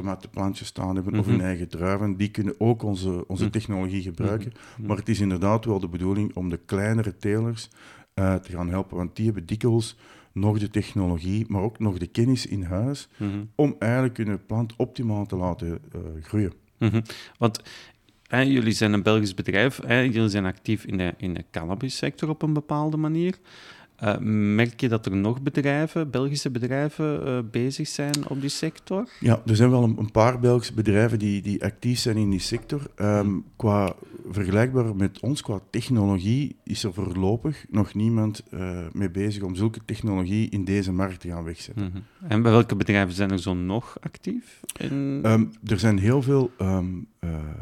tomatenplantjes 0.00 0.68
staan 0.68 0.94
hebben 0.94 1.18
of 1.18 1.26
hun 1.26 1.34
mhm. 1.34 1.44
eigen 1.44 1.68
druiven, 1.68 2.16
die 2.16 2.30
kunnen 2.30 2.54
ook 2.58 2.82
onze, 2.82 3.24
onze 3.26 3.42
mhm. 3.42 3.52
technologie 3.52 4.02
gebruiken. 4.02 4.52
Mhm. 4.52 4.86
Maar 4.86 4.96
het 4.96 5.08
is 5.08 5.20
inderdaad 5.20 5.64
wel 5.64 5.80
de 5.80 5.88
bedoeling 5.88 6.34
om 6.34 6.48
de 6.48 6.60
kleinere 6.64 7.16
telers 7.16 7.70
uh, 8.14 8.34
te 8.34 8.50
gaan 8.50 8.68
helpen, 8.68 8.96
want 8.96 9.16
die 9.16 9.24
hebben 9.24 9.46
dikwijls 9.46 9.96
nog 10.32 10.58
de 10.58 10.70
technologie, 10.70 11.44
maar 11.48 11.62
ook 11.62 11.78
nog 11.78 11.98
de 11.98 12.06
kennis 12.06 12.46
in 12.46 12.62
huis, 12.62 13.08
om 13.54 13.76
eigenlijk 13.78 14.16
hun 14.16 14.46
plant 14.46 14.76
optimaal 14.76 15.26
te 15.26 15.36
laten 15.36 15.68
uh, 15.68 16.00
groeien. 16.22 16.52
Want 17.38 17.62
hè, 18.26 18.40
jullie 18.40 18.72
zijn 18.72 18.92
een 18.92 19.02
Belgisch 19.02 19.34
bedrijf, 19.34 19.80
hè, 19.86 19.98
jullie 20.00 20.28
zijn 20.28 20.44
actief 20.44 20.84
in 20.84 20.96
de, 20.96 21.14
in 21.16 21.34
de 21.34 21.44
cannabissector 21.50 22.28
op 22.28 22.42
een 22.42 22.52
bepaalde 22.52 22.96
manier. 22.96 23.38
Uh, 24.04 24.18
merk 24.54 24.80
je 24.80 24.88
dat 24.88 25.06
er 25.06 25.16
nog 25.16 25.42
bedrijven, 25.42 26.10
Belgische 26.10 26.50
bedrijven, 26.50 27.28
uh, 27.28 27.38
bezig 27.50 27.88
zijn 27.88 28.28
op 28.28 28.40
die 28.40 28.50
sector? 28.50 29.08
Ja, 29.20 29.42
er 29.46 29.56
zijn 29.56 29.70
wel 29.70 29.82
een, 29.82 29.98
een, 29.98 30.10
paar 30.10 30.38
Belgische 30.38 30.74
bedrijven 30.74 31.18
die, 31.18 31.42
die 31.42 31.64
actief 31.64 31.98
zijn 31.98 32.16
in 32.16 32.30
die 32.30 32.40
sector. 32.40 32.82
Um, 32.96 33.44
qua 33.56 33.94
vergelijkbaar 34.30 34.96
met 34.96 35.20
ons, 35.20 35.42
qua 35.42 35.60
technologie, 35.70 36.56
is 36.64 36.84
er 36.84 36.92
voorlopig 36.92 37.64
nog 37.70 37.94
niemand 37.94 38.42
uh, 38.50 38.86
mee 38.92 39.10
bezig 39.10 39.42
om 39.42 39.54
zulke 39.54 39.80
technologie 39.84 40.50
in 40.50 40.64
deze 40.64 40.92
markt 40.92 41.20
te 41.20 41.28
gaan 41.28 41.44
wegzetten. 41.44 41.84
Mm 41.84 41.90
-hmm. 41.92 42.30
En 42.30 42.42
bij 42.42 42.52
welke 42.52 42.76
bedrijven 42.76 43.14
zijn 43.14 43.30
er 43.30 43.40
zo 43.40 43.54
nog 43.54 43.96
actief? 44.00 44.60
In... 44.76 45.22
Um, 45.26 45.52
er 45.64 45.78
zijn 45.78 45.98
heel 45.98 46.22
veel 46.22 46.50
um, 46.60 47.08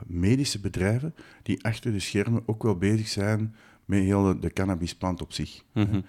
medische 0.07 0.61
bedrijven 0.61 1.15
die 1.43 1.65
achter 1.65 1.93
de 1.93 2.01
schermen 2.01 2.43
ook 2.47 2.63
wel 2.63 2.77
bezig 2.77 3.09
zijn 3.09 3.55
met 3.87 4.03
heel 4.03 4.23
de, 4.23 4.39
de 4.39 4.53
cannabisplant 4.53 5.23
op 5.23 5.33
zich. 5.33 5.63
Mm 5.73 5.85
-hmm. 5.85 6.05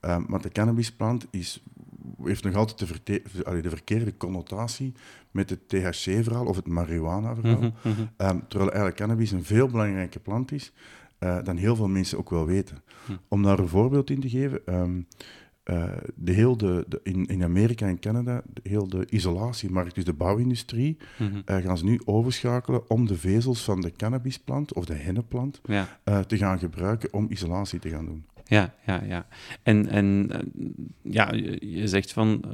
um, 0.00 0.26
want 0.28 0.42
de 0.42 0.48
cannabisplant 0.48 1.26
is, 1.30 1.62
heeft 2.22 2.44
nog 2.44 2.54
altijd 2.54 3.06
de, 3.06 3.22
de, 3.62 3.68
verkeerde 3.68 4.16
connotatie 4.16 4.94
met 5.30 5.50
het 5.50 5.68
THC-verhaal 5.68 6.46
of 6.46 6.56
het 6.56 6.66
marihuana-verhaal. 6.66 7.60
Mm 7.60 7.72
-hmm. 7.82 8.10
um, 8.16 8.42
terwijl 8.48 8.70
eigenlijk 8.70 8.96
cannabis 8.96 9.30
een 9.30 9.44
veel 9.44 9.68
belangrijke 9.68 10.20
plant 10.20 10.52
is 10.52 10.72
uh, 11.20 11.38
dan 11.44 11.56
heel 11.56 11.76
veel 11.76 11.88
mensen 11.88 12.18
ook 12.18 12.30
wel 12.30 12.46
weten. 12.46 12.82
Mm. 13.06 13.18
Om 13.28 13.42
daar 13.42 13.58
een 13.58 13.68
voorbeeld 13.68 14.10
in 14.10 14.20
te 14.20 14.28
geven. 14.28 14.74
Um, 14.74 15.06
uh, 15.70 15.84
de 16.14 16.32
heel 16.32 16.56
de, 16.56 16.84
de, 16.88 17.00
in, 17.02 17.26
in 17.26 17.44
Amerika 17.44 17.86
en 17.86 17.98
Canada, 17.98 18.42
de, 18.52 18.68
heel 18.68 18.88
de 18.88 19.06
isolatiemarkt, 19.10 19.94
dus 19.94 20.04
de 20.04 20.12
bouwindustrie, 20.12 20.96
mm 21.18 21.28
-hmm. 21.28 21.42
uh, 21.46 21.64
gaan 21.64 21.78
ze 21.78 21.84
nu 21.84 22.00
overschakelen 22.04 22.90
om 22.90 23.06
de 23.06 23.16
vezels 23.16 23.64
van 23.64 23.80
de 23.80 23.92
cannabisplant 23.96 24.74
of 24.74 24.84
de 24.84 24.94
hennepplant 24.94 25.60
ja. 25.64 25.98
uh, 26.04 26.18
te 26.18 26.36
gaan 26.36 26.58
gebruiken 26.58 27.12
om 27.12 27.26
isolatie 27.30 27.78
te 27.78 27.88
gaan 27.88 28.04
doen. 28.04 28.24
Ja, 28.44 28.74
ja, 28.86 29.02
ja. 29.02 29.26
En, 29.62 29.88
en 29.88 30.30
ja, 31.02 31.32
je 31.60 31.88
zegt 31.88 32.12
van 32.12 32.44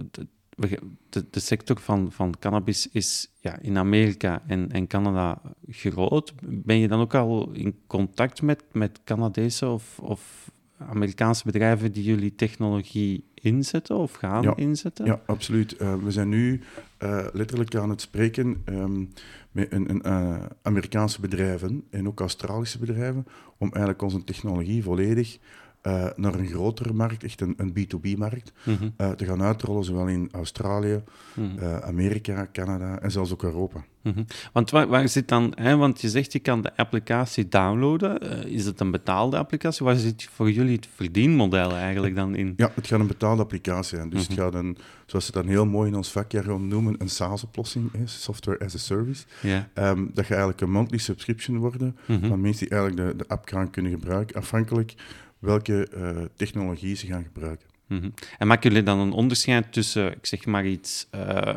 de, 0.57 1.25
de 1.31 1.41
sector 1.41 1.81
van, 1.81 2.13
van 2.13 2.35
cannabis 2.39 2.89
is 2.93 3.31
ja, 3.41 3.59
in 3.59 3.79
Amerika 3.79 4.43
en, 4.47 4.73
en 4.73 4.87
Canada 4.87 5.43
groot. 5.69 6.35
Ben 6.43 6.79
je 6.79 6.89
dan 6.89 7.01
ook 7.01 7.15
al 7.15 7.51
in 7.53 7.77
contact 7.87 8.43
met, 8.43 8.65
met 8.73 9.01
Canadese 9.05 9.67
of, 9.69 9.99
of 9.99 10.51
Amerikaanse 10.79 11.45
bedrijven 11.45 11.93
die 11.93 12.03
jullie 12.05 12.35
technologie 12.35 13.25
inzetten 13.35 13.97
of 13.97 14.13
gaan 14.13 14.43
ja, 14.43 14.57
inzetten? 14.57 15.07
Ja, 15.07 15.21
absoluut. 15.27 15.81
Uh, 15.81 15.95
we 15.95 16.11
zijn 16.11 16.29
nu 16.29 16.61
uh, 17.03 17.27
letterlijk 17.33 17.75
aan 17.75 17.91
het 17.91 18.01
spreken 18.01 18.63
um, 18.69 19.13
met 19.51 19.73
een, 19.73 19.91
een 19.91 20.03
uh, 20.07 20.37
Amerikaanse 20.63 21.21
bedrijven 21.21 21.85
en 21.91 22.07
ook 22.07 22.21
Australische 22.21 22.79
bedrijven 22.79 23.27
om 23.59 23.69
eigenlijk 23.69 24.03
onze 24.03 24.25
technologie 24.25 24.83
volledig 24.83 25.39
uh, 25.87 26.07
naar 26.17 26.35
een 26.35 26.47
grotere 26.47 26.93
markt, 26.93 27.25
echt 27.25 27.41
een, 27.41 27.55
een 27.57 27.71
B2B-markt, 27.71 28.53
mm 28.65 28.77
-hmm. 28.77 28.93
uh, 28.99 29.11
te 29.11 29.25
gaan 29.25 29.43
uitrollen, 29.43 29.85
zowel 29.85 30.07
in 30.07 30.29
Australië, 30.33 31.03
mm 31.35 31.49
-hmm. 31.49 31.59
uh, 31.59 31.79
Amerika, 31.79 32.49
Canada 32.53 32.99
en 32.99 33.11
zelfs 33.11 33.33
ook 33.33 33.43
Europa. 33.43 33.85
Mm 34.03 34.13
-hmm. 34.13 34.27
Want 34.53 34.71
waar, 34.71 34.87
waar, 34.89 35.09
zit 35.09 35.29
dan, 35.29 35.53
hè, 35.55 35.77
want 35.77 36.01
je 36.01 36.09
zegt 36.09 36.33
je 36.33 36.39
kan 36.39 36.63
de 36.63 36.77
applicatie 36.77 37.49
downloaden, 37.49 38.21
is 38.49 38.65
het 38.65 38.81
een 38.81 38.91
betaalde 38.91 39.37
applicatie? 39.39 39.87
Waar 39.87 39.97
zit 39.97 40.29
voor 40.33 40.51
jullie 40.51 40.77
het 40.77 40.89
verdienmodel 40.95 41.73
eigenlijk 41.73 42.15
dan 42.15 42.35
in? 42.35 42.55
Ja, 42.57 42.71
het 42.75 42.87
gaat 42.87 43.01
een 43.01 43.07
betaalde 43.07 43.43
applicatie 43.43 43.97
zijn. 43.97 44.11
Dus 44.11 44.29
het 44.29 44.39
gaat 44.39 44.55
een, 44.55 44.77
zoals 45.07 45.27
ze 45.27 45.33
dat 45.33 45.45
heel 45.45 45.67
mooi 45.67 45.91
in 45.91 45.97
ons 45.97 46.13
vakjargon 46.13 46.69
noemen, 46.69 46.95
een 46.99 47.09
SaaS-oplossing, 47.09 47.91
software 48.05 48.65
as 48.65 48.75
a 48.75 48.79
service. 48.79 49.25
Yeah. 49.43 49.63
Um, 49.75 50.05
dat 50.15 50.25
gaat 50.25 50.31
eigenlijk 50.31 50.61
een 50.61 50.71
monthly 50.71 50.99
subscription 50.99 51.59
worden 51.59 51.97
van 52.07 52.41
mensen 52.41 52.69
die 52.69 52.79
eigenlijk 52.79 53.11
de, 53.11 53.17
de 53.17 53.29
app 53.29 53.49
gaan 53.49 53.71
kunnen 53.71 53.93
gebruiken, 53.93 54.37
afhankelijk 54.37 54.95
welke 55.39 55.89
uh, 55.97 56.25
technologie 56.37 56.97
ze 56.97 57.07
gaan 57.07 57.25
gebruiken. 57.25 57.67
Mm 57.89 58.01
-hmm. 58.01 58.15
En 58.39 58.47
maken 58.47 58.69
jullie 58.71 58.85
dan 58.85 58.99
een 58.99 59.13
onderscheid 59.13 59.73
tussen, 59.73 60.13
ik 60.13 60.27
zeg 60.27 60.47
maar 60.47 60.67
iets, 60.67 61.09
uh, 61.15 61.55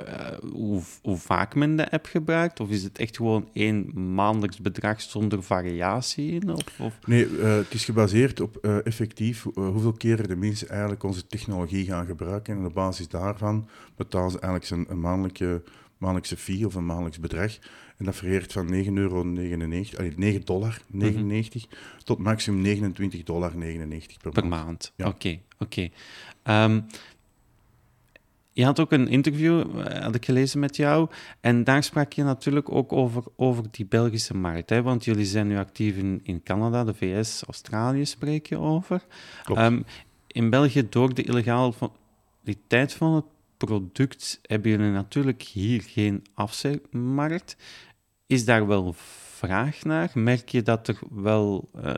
hoe, 0.51 0.81
hoe, 1.01 1.17
vaak 1.17 1.55
men 1.55 1.75
de 1.75 1.91
app 1.91 2.05
gebruikt? 2.05 2.59
Of 2.59 2.69
is 2.69 2.83
het 2.83 2.97
echt 2.97 3.15
gewoon 3.15 3.49
één 3.53 4.13
maandelijks 4.13 4.61
bedrag 4.61 5.01
zonder 5.01 5.43
variatie 5.43 6.31
in? 6.31 6.49
Of, 6.49 6.79
of? 6.79 6.99
Nee, 7.05 7.29
uh, 7.29 7.55
het 7.55 7.73
is 7.73 7.85
gebaseerd 7.85 8.39
op 8.39 8.57
effectief 8.83 9.43
hoeveel 9.53 9.93
keren 9.93 10.27
de 10.27 10.35
mensen 10.35 10.69
eigenlijk 10.69 11.03
onze 11.03 11.27
technologie 11.27 11.85
gaan 11.85 12.05
gebruiken. 12.05 12.57
En 12.57 12.65
op 12.65 12.73
basis 12.73 13.07
daarvan 13.07 13.67
betalen 13.95 14.31
ze 14.31 14.39
eigenlijk 14.39 14.71
een, 14.71 14.93
een 14.95 15.01
maandelijke, 15.01 15.63
maandelijkse 15.99 16.37
fee 16.37 16.65
of 16.65 16.75
een 16.75 16.85
maandelijks 16.85 17.19
bedrag. 17.19 17.57
En 17.97 18.05
dat 18.05 18.15
varieert 18.15 18.51
van 18.51 18.73
9,99 18.73 18.93
euro, 18.93 19.23
9 19.23 20.41
dollar 20.45 20.81
99 20.87 21.65
mm 21.65 21.71
-hmm. 21.71 22.03
tot 22.03 22.17
maximum 22.17 22.65
29,99 22.65 23.23
dollar 23.23 23.51
per, 23.51 24.31
per 24.31 24.47
maand. 24.47 24.49
maand. 24.49 24.93
Oké, 24.97 25.03
ja. 25.03 25.07
oké. 25.07 25.39
Okay, 25.59 25.91
okay. 26.43 26.63
um, 26.63 26.85
je 28.51 28.65
had 28.65 28.79
ook 28.79 28.91
een 28.91 29.07
interview, 29.07 29.85
had 30.01 30.15
ik 30.15 30.25
gelezen 30.25 30.59
met 30.59 30.75
jou, 30.75 31.09
en 31.39 31.63
daar 31.63 31.83
sprak 31.83 32.13
je 32.13 32.23
natuurlijk 32.23 32.71
ook 32.71 32.93
over, 32.93 33.23
over 33.35 33.63
die 33.71 33.85
Belgische 33.85 34.37
markt. 34.37 34.69
Hè? 34.69 34.81
Want 34.81 35.05
jullie 35.05 35.25
zijn 35.25 35.47
nu 35.47 35.57
actief 35.57 35.97
in, 35.97 36.19
in 36.23 36.43
Canada, 36.43 36.83
de 36.83 36.93
VS, 36.93 37.43
Australië 37.45 38.05
spreek 38.05 38.47
je 38.47 38.57
over. 38.57 39.05
Um, 39.57 39.85
in 40.27 40.49
België, 40.49 40.89
door 40.89 41.13
de 41.13 41.23
illegaliteit 41.23 42.93
van 42.93 43.13
het 43.13 43.25
product, 43.65 44.39
hebben 44.41 44.71
jullie 44.71 44.91
natuurlijk 44.91 45.41
hier 45.41 45.81
geen 45.81 46.23
afzetmarkt. 46.33 47.57
Is 48.27 48.45
daar 48.45 48.67
wel 48.67 48.93
vraag 49.35 49.83
naar? 49.83 50.11
Merk 50.13 50.49
je 50.49 50.61
dat 50.61 50.87
er 50.87 50.99
wel 51.09 51.69
uh, 51.75 51.93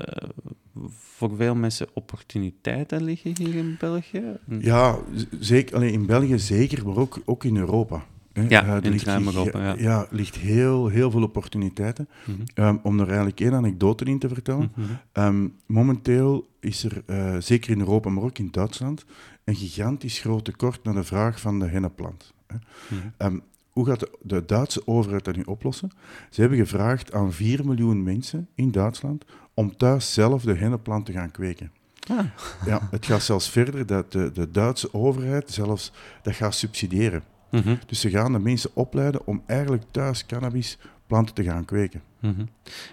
voor 0.89 1.36
veel 1.36 1.56
mensen 1.56 1.88
opportuniteiten 1.94 3.03
liggen 3.03 3.38
hier 3.38 3.56
in 3.56 3.75
België? 3.80 4.38
Ja, 4.60 5.00
zeker, 5.39 5.75
alleen 5.75 5.94
in 5.94 6.06
België 6.06 6.39
zeker, 6.39 6.88
maar 6.88 6.98
ook, 6.98 7.22
ook 7.25 7.44
in 7.44 7.58
Europa. 7.58 8.06
Hè. 8.34 8.46
Ja, 8.48 8.66
uh, 8.66 8.84
in 8.84 8.92
ligt, 8.92 9.06
ja. 9.54 9.76
ja. 9.78 10.08
ligt 10.10 10.36
heel, 10.36 10.88
heel 10.88 11.12
veel 11.12 11.24
opportuniteiten. 11.24 12.10
Mm 12.26 12.36
-hmm. 12.36 12.66
um, 12.66 12.80
om 12.84 13.00
er 13.00 13.08
eigenlijk 13.08 13.40
één 13.40 13.54
anekdote 13.54 14.06
in 14.06 14.20
te 14.20 14.28
vertellen. 14.28 14.72
Mm 14.76 14.86
-hmm. 14.86 15.24
um, 15.24 15.56
momenteel 15.66 16.48
is 16.60 16.84
er, 16.84 17.04
uh, 17.08 17.36
zeker 17.40 17.72
in 17.72 17.80
Europa, 17.80 18.10
maar 18.10 18.24
ook 18.24 18.38
in 18.38 18.52
Duitsland, 18.52 19.06
een 19.44 19.56
gigantisch 19.56 20.20
groot 20.20 20.46
tekort 20.46 20.84
naar 20.84 20.94
de 20.94 21.04
vraag 21.04 21.40
van 21.40 21.60
de 21.60 21.68
henneplant. 21.68 22.34
Hè. 22.48 22.56
Mm 22.56 23.00
-hmm. 23.00 23.28
um, 23.28 23.42
hoe 23.72 23.86
gaat 23.86 24.00
de, 24.00 24.10
de, 24.22 24.46
Duitse 24.46 24.88
overheid 24.88 25.26
dat 25.26 25.36
nu 25.36 25.44
oplossen? 25.44 25.92
Ze 26.30 26.42
hebben 26.42 26.60
gevraagd 26.60 27.14
aan 27.14 27.34
4 27.34 27.66
miljoen 27.66 28.04
mensen 28.04 28.48
in 28.56 28.72
Duitsland 28.72 29.26
om 29.54 29.78
thuis 29.78 30.14
zelf 30.14 30.44
de 30.44 30.56
hennepplant 30.56 31.06
te 31.06 31.12
gaan 31.12 31.32
kweken. 31.32 31.72
Ah. 32.10 32.26
Ja, 32.66 32.88
het 32.92 33.06
gaat 33.06 33.24
zelfs 33.24 33.50
verder 33.50 33.86
dat 33.86 34.12
de, 34.12 34.32
de 34.32 34.52
Duitse 34.52 34.94
overheid 34.94 35.52
zelfs 35.52 35.92
dat 36.22 36.36
gaat 36.36 36.56
subsidiëren. 36.56 37.24
Mm 37.51 37.62
-hmm. 37.62 37.79
Dus 37.86 38.00
ze 38.00 38.10
gaan 38.10 38.31
de 38.31 38.39
mensen 38.39 38.70
opleiden 38.74 39.27
om 39.27 39.41
eigenlijk 39.46 39.84
thuis 39.91 40.25
cannabisplanten 40.25 41.36
te 41.36 41.43
gaan 41.43 41.65
kweken. 41.65 42.01
Mm 42.20 42.36
-hmm. 42.36 42.48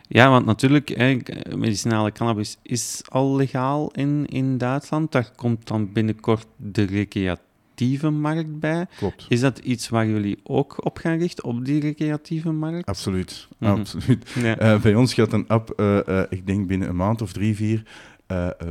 Ja, 0.08 0.30
want 0.30 0.46
natuurlijk, 0.46 0.88
hè, 0.88 1.18
medicinale 1.56 2.12
cannabis 2.12 2.58
is 2.62 3.02
al 3.08 3.36
legaal 3.36 3.90
in, 3.90 4.26
in 4.26 4.58
Duitsland. 4.58 5.12
Daar 5.12 5.30
komt 5.36 5.66
dan 5.66 5.92
binnenkort 5.92 6.46
de 6.56 6.82
recreatieve 6.82 8.10
markt 8.10 8.58
bij. 8.58 8.86
Klopt. 8.96 9.26
Is 9.28 9.40
dat 9.40 9.58
iets 9.58 9.88
waar 9.88 10.06
jullie 10.06 10.38
ook 10.42 10.84
op 10.84 10.98
gaan 10.98 11.18
richten, 11.18 11.44
op 11.44 11.64
die 11.64 11.80
recreatieve 11.80 12.50
markt? 12.50 12.86
Absoluut. 12.88 13.48
Mm 13.58 13.68
-hmm. 13.68 13.78
Absoluut. 13.78 14.30
Ja. 14.34 14.74
Uh, 14.74 14.80
bij 14.80 14.94
ons 14.94 15.14
gaat 15.14 15.32
een 15.32 15.48
app, 15.48 15.72
uh, 15.76 15.98
uh, 16.08 16.22
ik 16.28 16.46
denk 16.46 16.66
binnen 16.66 16.88
een 16.88 16.96
maand 16.96 17.22
of 17.22 17.32
drie, 17.32 17.56
vier, 17.56 17.82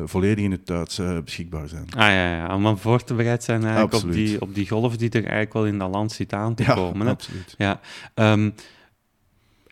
volledig 0.05 0.43
in 0.43 0.51
het 0.51 0.67
Duits 0.67 1.01
beschikbaar 1.23 1.67
zijn. 1.67 1.85
Ah 1.89 2.07
ja, 2.07 2.35
ja, 2.35 2.55
om 2.55 2.67
aan 2.67 2.79
voor 2.79 3.03
te 3.03 3.13
bereid 3.13 3.43
zijn 3.43 3.63
eigenlijk 3.63 3.93
op 3.93 4.11
die, 4.11 4.41
op 4.41 4.55
die 4.55 4.67
golf 4.67 4.97
die 4.97 5.09
er 5.09 5.21
eigenlijk 5.21 5.53
wel 5.53 5.65
in 5.65 5.77
dat 5.77 5.89
land 5.89 6.11
zit 6.11 6.33
aan 6.33 6.55
te 6.55 6.63
ja, 6.63 6.73
komen. 6.73 7.05
Hè? 7.05 7.11
Absoluut. 7.11 7.55
Ja, 7.57 7.79
um, 8.15 8.53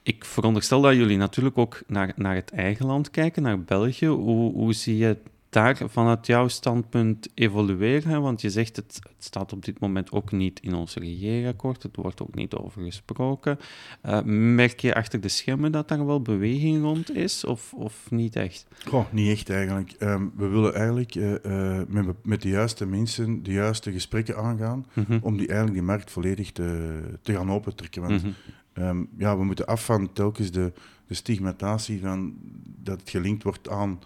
ik 0.06 0.26
veronderstel 0.26 0.82
dat 0.82 0.96
jullie 0.96 1.18
natuurlijk 1.18 1.58
ook 1.58 1.82
naar, 1.88 2.14
naar 2.16 2.36
het 2.36 2.52
eigen 2.52 2.86
land 2.86 3.12
kijken, 3.12 3.44
naar 3.44 3.60
België. 3.60 4.08
Hoe, 4.08 4.54
hoe 4.54 4.74
zie 4.74 4.98
je 4.98 5.18
daar 5.56 5.82
vanuit 5.86 6.28
jouw 6.28 6.48
standpunt 6.48 7.30
evolueren? 7.34 8.22
Want 8.22 8.42
je 8.42 8.50
zegt 8.50 8.76
het, 8.76 9.00
het 9.02 9.24
staat 9.24 9.54
op 9.54 9.66
dit 9.66 9.80
moment 9.80 10.12
ook 10.12 10.32
niet 10.32 10.60
in 10.60 10.74
ons 10.74 10.96
regeerakkoord, 10.96 11.84
het 11.84 11.96
wordt 11.96 12.22
ook 12.22 12.36
niet 12.36 12.54
over 12.54 12.84
gesproken. 12.84 13.60
Uh, 14.06 14.22
merk 14.24 14.80
je 14.80 14.96
achter 14.96 15.22
de 15.22 15.28
schermen 15.28 15.72
dat 15.72 15.88
daar 15.88 16.06
wel 16.06 16.22
beweging 16.22 16.82
rond 16.82 17.16
is, 17.16 17.46
of, 17.46 17.74
of 17.74 18.12
niet 18.12 18.36
echt? 18.36 18.68
Goh, 18.88 19.06
niet 19.12 19.30
echt 19.30 19.50
eigenlijk. 19.50 19.96
Um, 20.00 20.32
we 20.36 20.48
willen 20.48 20.74
eigenlijk 20.74 21.16
uh, 21.16 21.32
uh, 21.46 21.82
met, 21.88 22.06
met, 22.24 22.42
de 22.42 22.50
juiste 22.50 22.86
mensen 22.86 23.44
de 23.44 23.52
juiste 23.52 23.92
gesprekken 23.92 24.38
aangaan 24.38 24.86
mm 24.94 25.06
-hmm. 25.08 25.20
om 25.22 25.38
die, 25.38 25.48
eigenlijk 25.48 25.78
die 25.78 25.88
markt 25.88 26.12
volledig 26.12 26.52
te, 26.52 27.02
te 27.22 27.34
gaan 27.34 27.52
opentrekken. 27.52 28.02
Want 28.02 28.24
mm 28.24 28.34
-hmm. 28.74 28.84
um, 28.84 29.10
ja, 29.18 29.38
we 29.38 29.44
moeten 29.44 29.66
af 29.66 29.86
van 29.86 30.14
telkens 30.14 30.52
de, 30.52 30.74
de 31.08 31.14
stigmatatie 31.14 32.00
van 32.00 32.36
dat 32.64 33.00
het 33.00 33.10
gelinkt 33.10 33.44
wordt 33.44 33.70
aan 33.70 34.00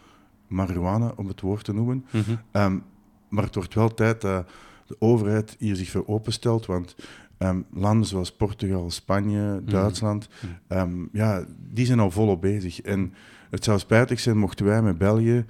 marihuana, 0.49 1.13
om 1.15 1.27
het 1.27 1.41
woord 1.41 1.63
te 1.63 1.73
noemen. 1.73 2.05
Mm 2.11 2.21
-hmm. 2.21 2.61
um, 2.61 2.83
maar 3.29 3.43
het 3.43 3.55
wordt 3.55 3.73
wel 3.73 3.93
tijd 3.93 4.21
dat 4.21 4.47
de 4.87 4.95
overheid 4.99 5.55
hier 5.59 5.75
zich 5.75 5.89
voor 5.89 6.07
openstelt, 6.07 6.65
want 6.65 6.95
um, 7.39 7.65
landen 7.73 8.07
zoals 8.07 8.31
Portugal, 8.31 8.91
Spanje, 8.91 9.61
Duitsland, 9.65 10.29
mm 10.41 10.49
-hmm. 10.67 10.77
um, 10.79 11.09
ja, 11.11 11.45
die 11.73 11.85
zijn 11.85 11.99
al 11.99 12.11
volop 12.11 12.41
bezig. 12.41 12.81
En 12.81 13.13
het 13.49 13.63
zou 13.63 13.79
spijtig 13.79 14.19
zijn 14.19 14.37
mochten 14.37 14.65
wij 14.65 14.81
met 14.81 14.97
België 14.97 15.45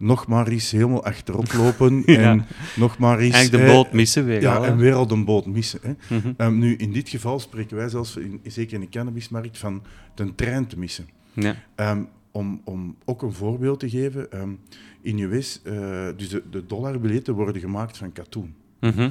nog 0.00 0.26
maar 0.26 0.48
eens 0.48 0.70
helemaal 0.70 1.04
achterop 1.04 1.52
lopen 1.62 2.04
en 2.04 2.46
nog 2.76 2.98
maar 2.98 3.18
eens... 3.18 3.34
Eigenlijk 3.34 3.66
de 3.66 3.72
boot 3.72 3.92
missen 3.92 4.24
weer 4.24 4.40
Ja, 4.40 4.54
al, 4.54 4.64
en 4.64 4.76
weer 4.76 4.94
al 4.94 5.06
de 5.06 5.24
boot 5.24 5.46
missen. 5.46 5.80
Hè. 5.82 6.16
Mhm. 6.16 6.32
Ehm, 6.36 6.58
nu, 6.58 6.76
in 6.76 6.92
dit 6.92 7.08
geval 7.08 7.40
spreken 7.40 7.76
wij 7.76 7.88
zelfs, 7.88 8.16
in, 8.16 8.40
zeker 8.44 8.74
in 8.74 8.80
de 8.80 8.88
cannabismarkt, 8.88 9.58
van 9.58 9.82
de 10.14 10.34
trein 10.34 10.66
te 10.66 10.78
missen. 10.78 11.08
Ja. 11.32 11.54
Ehm, 11.74 12.02
om, 12.30 12.60
om 12.64 12.96
ook 13.04 13.22
een 13.22 13.32
voorbeeld 13.32 13.80
te 13.80 13.90
geven, 13.90 14.32
ehm, 14.32 14.54
in 15.00 15.18
US, 15.18 15.62
eh 15.62 16.08
dus 16.16 16.28
de, 16.28 16.42
de 16.50 16.66
dollarbiljetten 16.66 17.34
worden 17.34 17.62
gemaakt 17.62 17.96
van 17.96 18.12
katoen. 18.12 18.54
Mhm. 18.80 19.10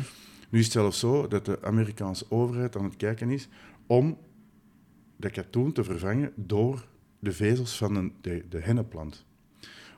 Nu 0.50 0.60
is 0.60 0.64
het 0.64 0.74
zelfs 0.74 1.00
zo 1.00 1.28
dat 1.28 1.46
de 1.46 1.62
Amerikaanse 1.62 2.26
overheid 2.30 2.76
aan 2.76 2.84
het 2.84 2.96
kijken 2.96 3.30
is 3.30 3.48
om 3.88 4.18
dat 5.18 5.32
katoen 5.32 5.72
te 5.72 5.84
vervangen 5.84 6.32
door 6.36 6.88
de 7.20 7.32
vezels 7.32 7.78
van 7.78 7.96
een, 7.96 8.14
de, 8.22 8.46
de 8.50 8.60
henneplant. 8.60 9.26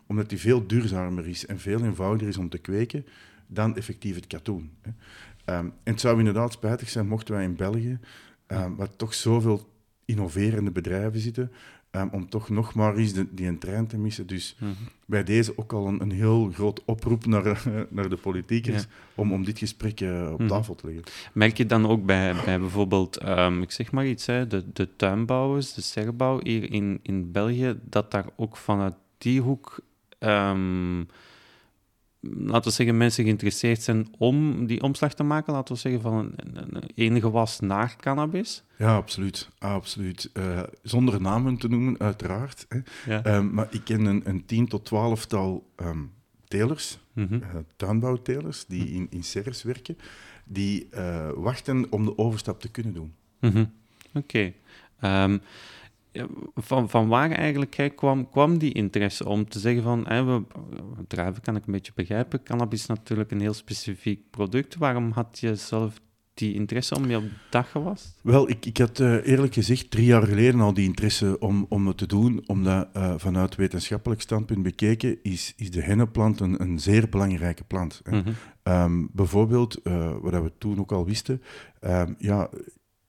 Omdat 0.07 0.29
die 0.29 0.39
veel 0.39 0.67
duurzamer 0.67 1.27
is 1.27 1.45
en 1.45 1.59
veel 1.59 1.83
eenvoudiger 1.83 2.27
is 2.27 2.37
om 2.37 2.49
te 2.49 2.57
kweken 2.57 3.05
dan 3.47 3.75
effectief 3.75 4.15
het 4.15 4.27
katoen. 4.27 4.71
hè. 4.81 4.91
Ehm, 5.45 5.65
en 5.65 5.91
het 5.91 5.99
zou 5.99 6.17
inderdaad 6.17 6.51
spijtig 6.51 6.89
zijn 6.89 7.07
mochten 7.07 7.33
wij 7.33 7.43
in 7.43 7.55
België, 7.55 7.99
ehm, 8.47 8.75
waar 8.75 8.95
toch 8.95 9.13
zoveel 9.13 9.69
innoverende 10.05 10.71
bedrijven 10.71 11.19
zitten, 11.19 11.51
ehm, 11.91 12.07
om 12.11 12.29
toch 12.29 12.49
nog 12.49 12.73
maar 12.73 12.95
eens 12.95 13.13
de, 13.13 13.27
die 13.31 13.47
een 13.47 13.59
trein 13.59 13.87
te 13.87 13.97
missen. 13.97 14.27
Dus 14.27 14.55
Mhm. 14.59 14.71
bij 15.05 15.23
deze 15.23 15.57
ook 15.57 15.73
al 15.73 15.87
een, 15.87 16.01
een 16.01 16.11
heel 16.11 16.49
groot 16.53 16.81
oproep 16.85 17.25
naar, 17.25 17.63
naar 17.89 18.09
de 18.09 18.15
politiekers 18.17 18.81
Ja. 18.81 18.87
om, 19.15 19.33
om 19.33 19.43
dit 19.43 19.57
gesprek 19.59 20.01
eh, 20.01 20.29
op 20.31 20.39
Mhm. 20.39 20.47
tafel 20.47 20.75
te 20.75 20.85
leggen. 20.85 21.03
Merk 21.33 21.57
je 21.57 21.65
dan 21.65 21.87
ook 21.87 22.05
bij, 22.05 22.35
bij 22.45 22.59
bijvoorbeeld, 22.59 23.17
ehm, 23.17 23.61
ik 23.61 23.71
zeg 23.71 23.91
maar 23.91 24.07
iets, 24.07 24.25
hè, 24.25 24.47
de, 24.47 24.63
de 24.73 24.95
tuinbouwers, 24.95 25.73
de 25.73 25.81
sterbouw 25.81 26.39
hier 26.43 26.71
in, 26.71 26.99
in 27.01 27.31
België, 27.31 27.79
dat 27.83 28.11
daar 28.11 28.25
ook 28.35 28.57
vanuit 28.57 28.95
die 29.17 29.41
hoek, 29.41 29.79
ehm, 30.19 31.03
laten 32.21 32.69
we 32.69 32.75
zeggen, 32.75 32.97
mensen 32.97 33.23
geïnteresseerd 33.23 33.81
zijn 33.81 34.07
om 34.17 34.65
die 34.65 34.81
omslag 34.81 35.13
te 35.13 35.23
maken, 35.23 35.53
laten 35.53 35.73
we 35.73 35.79
zeggen, 35.79 36.01
van 36.01 36.33
een, 36.35 36.57
een, 36.73 36.83
een 36.95 37.21
gewas 37.21 37.59
naar 37.59 37.95
cannabis? 37.99 38.63
Ja, 38.77 38.95
absoluut. 38.95 39.49
Absoluut. 39.57 40.29
Eh, 40.33 40.59
zonder 40.83 41.21
namen 41.21 41.57
te 41.57 41.67
noemen, 41.67 41.99
uiteraard. 41.99 42.65
Hè. 42.69 42.79
Ja. 43.13 43.23
Ehm, 43.23 43.53
maar 43.53 43.67
ik 43.71 43.83
ken 43.83 44.05
een, 44.05 44.21
een 44.23 44.45
tien 44.45 44.67
tot 44.67 44.85
twaalftal 44.85 45.69
ehm 45.75 45.99
telers, 46.47 46.99
Mhm. 47.13 47.33
eh, 47.33 47.49
tuinbouwtelers, 47.75 48.65
die 48.65 48.87
in, 48.91 49.07
in 49.09 49.23
serres 49.23 49.63
werken, 49.63 49.97
die 50.45 50.87
eh, 50.89 51.29
wachten 51.35 51.85
om 51.91 52.05
de 52.05 52.17
overstap 52.17 52.61
te 52.61 52.69
kunnen 52.71 52.93
doen. 52.93 53.13
Mhm. 53.39 53.65
Oké. 54.13 54.53
Ehm, 54.99 55.37
van, 56.55 56.89
van 56.89 57.07
waar 57.07 57.31
eigenlijk 57.31 57.75
hè, 57.75 57.89
kwam, 57.89 58.29
kwam 58.29 58.57
die 58.57 58.73
interesse 58.73 59.27
om 59.27 59.49
te 59.49 59.59
zeggen 59.59 59.83
van, 59.83 60.05
hè, 60.07 60.23
we, 60.23 60.43
druiven 61.07 61.41
kan 61.41 61.55
ik 61.55 61.65
een 61.65 61.73
beetje 61.73 61.91
begrijpen, 61.95 62.43
cannabis 62.43 62.79
is 62.79 62.85
natuurlijk 62.85 63.31
een 63.31 63.41
heel 63.41 63.53
specifiek 63.53 64.29
product. 64.29 64.75
Waarom 64.75 65.11
had 65.11 65.39
je 65.39 65.55
zelf 65.55 65.99
die 66.33 66.53
interesse 66.53 66.95
om 66.95 67.09
je 67.09 67.17
op 67.17 67.23
dat 67.49 67.65
gewas? 67.65 68.13
Wel, 68.21 68.49
ik, 68.49 68.65
ik 68.65 68.77
had 68.77 68.99
eh, 68.99 69.27
eerlijk 69.27 69.53
gezegd 69.53 69.91
drie 69.91 70.05
jaar 70.05 70.23
geleden 70.23 70.59
al 70.59 70.73
die 70.73 70.85
interesse 70.85 71.39
om, 71.39 71.65
om 71.69 71.87
het 71.87 71.97
te 71.97 72.05
doen, 72.05 72.43
omdat 72.45 72.87
eh, 72.93 73.13
vanuit 73.17 73.55
wetenschappelijk 73.55 74.21
standpunt 74.21 74.63
bekeken 74.63 75.19
is, 75.23 75.53
is 75.57 75.71
de 75.71 75.81
henneplant 75.81 76.39
een, 76.39 76.61
een 76.61 76.79
zeer 76.79 77.09
belangrijke 77.09 77.63
plant. 77.63 78.01
hè. 78.03 78.17
Mhm. 78.17 78.31
Ehm, 78.63 79.05
bijvoorbeeld, 79.11 79.81
eh, 79.81 80.15
wat 80.21 80.41
we 80.41 80.51
toen 80.57 80.79
ook 80.79 80.91
al 80.91 81.05
wisten, 81.05 81.41
ehm, 81.79 82.13
ja, 82.17 82.49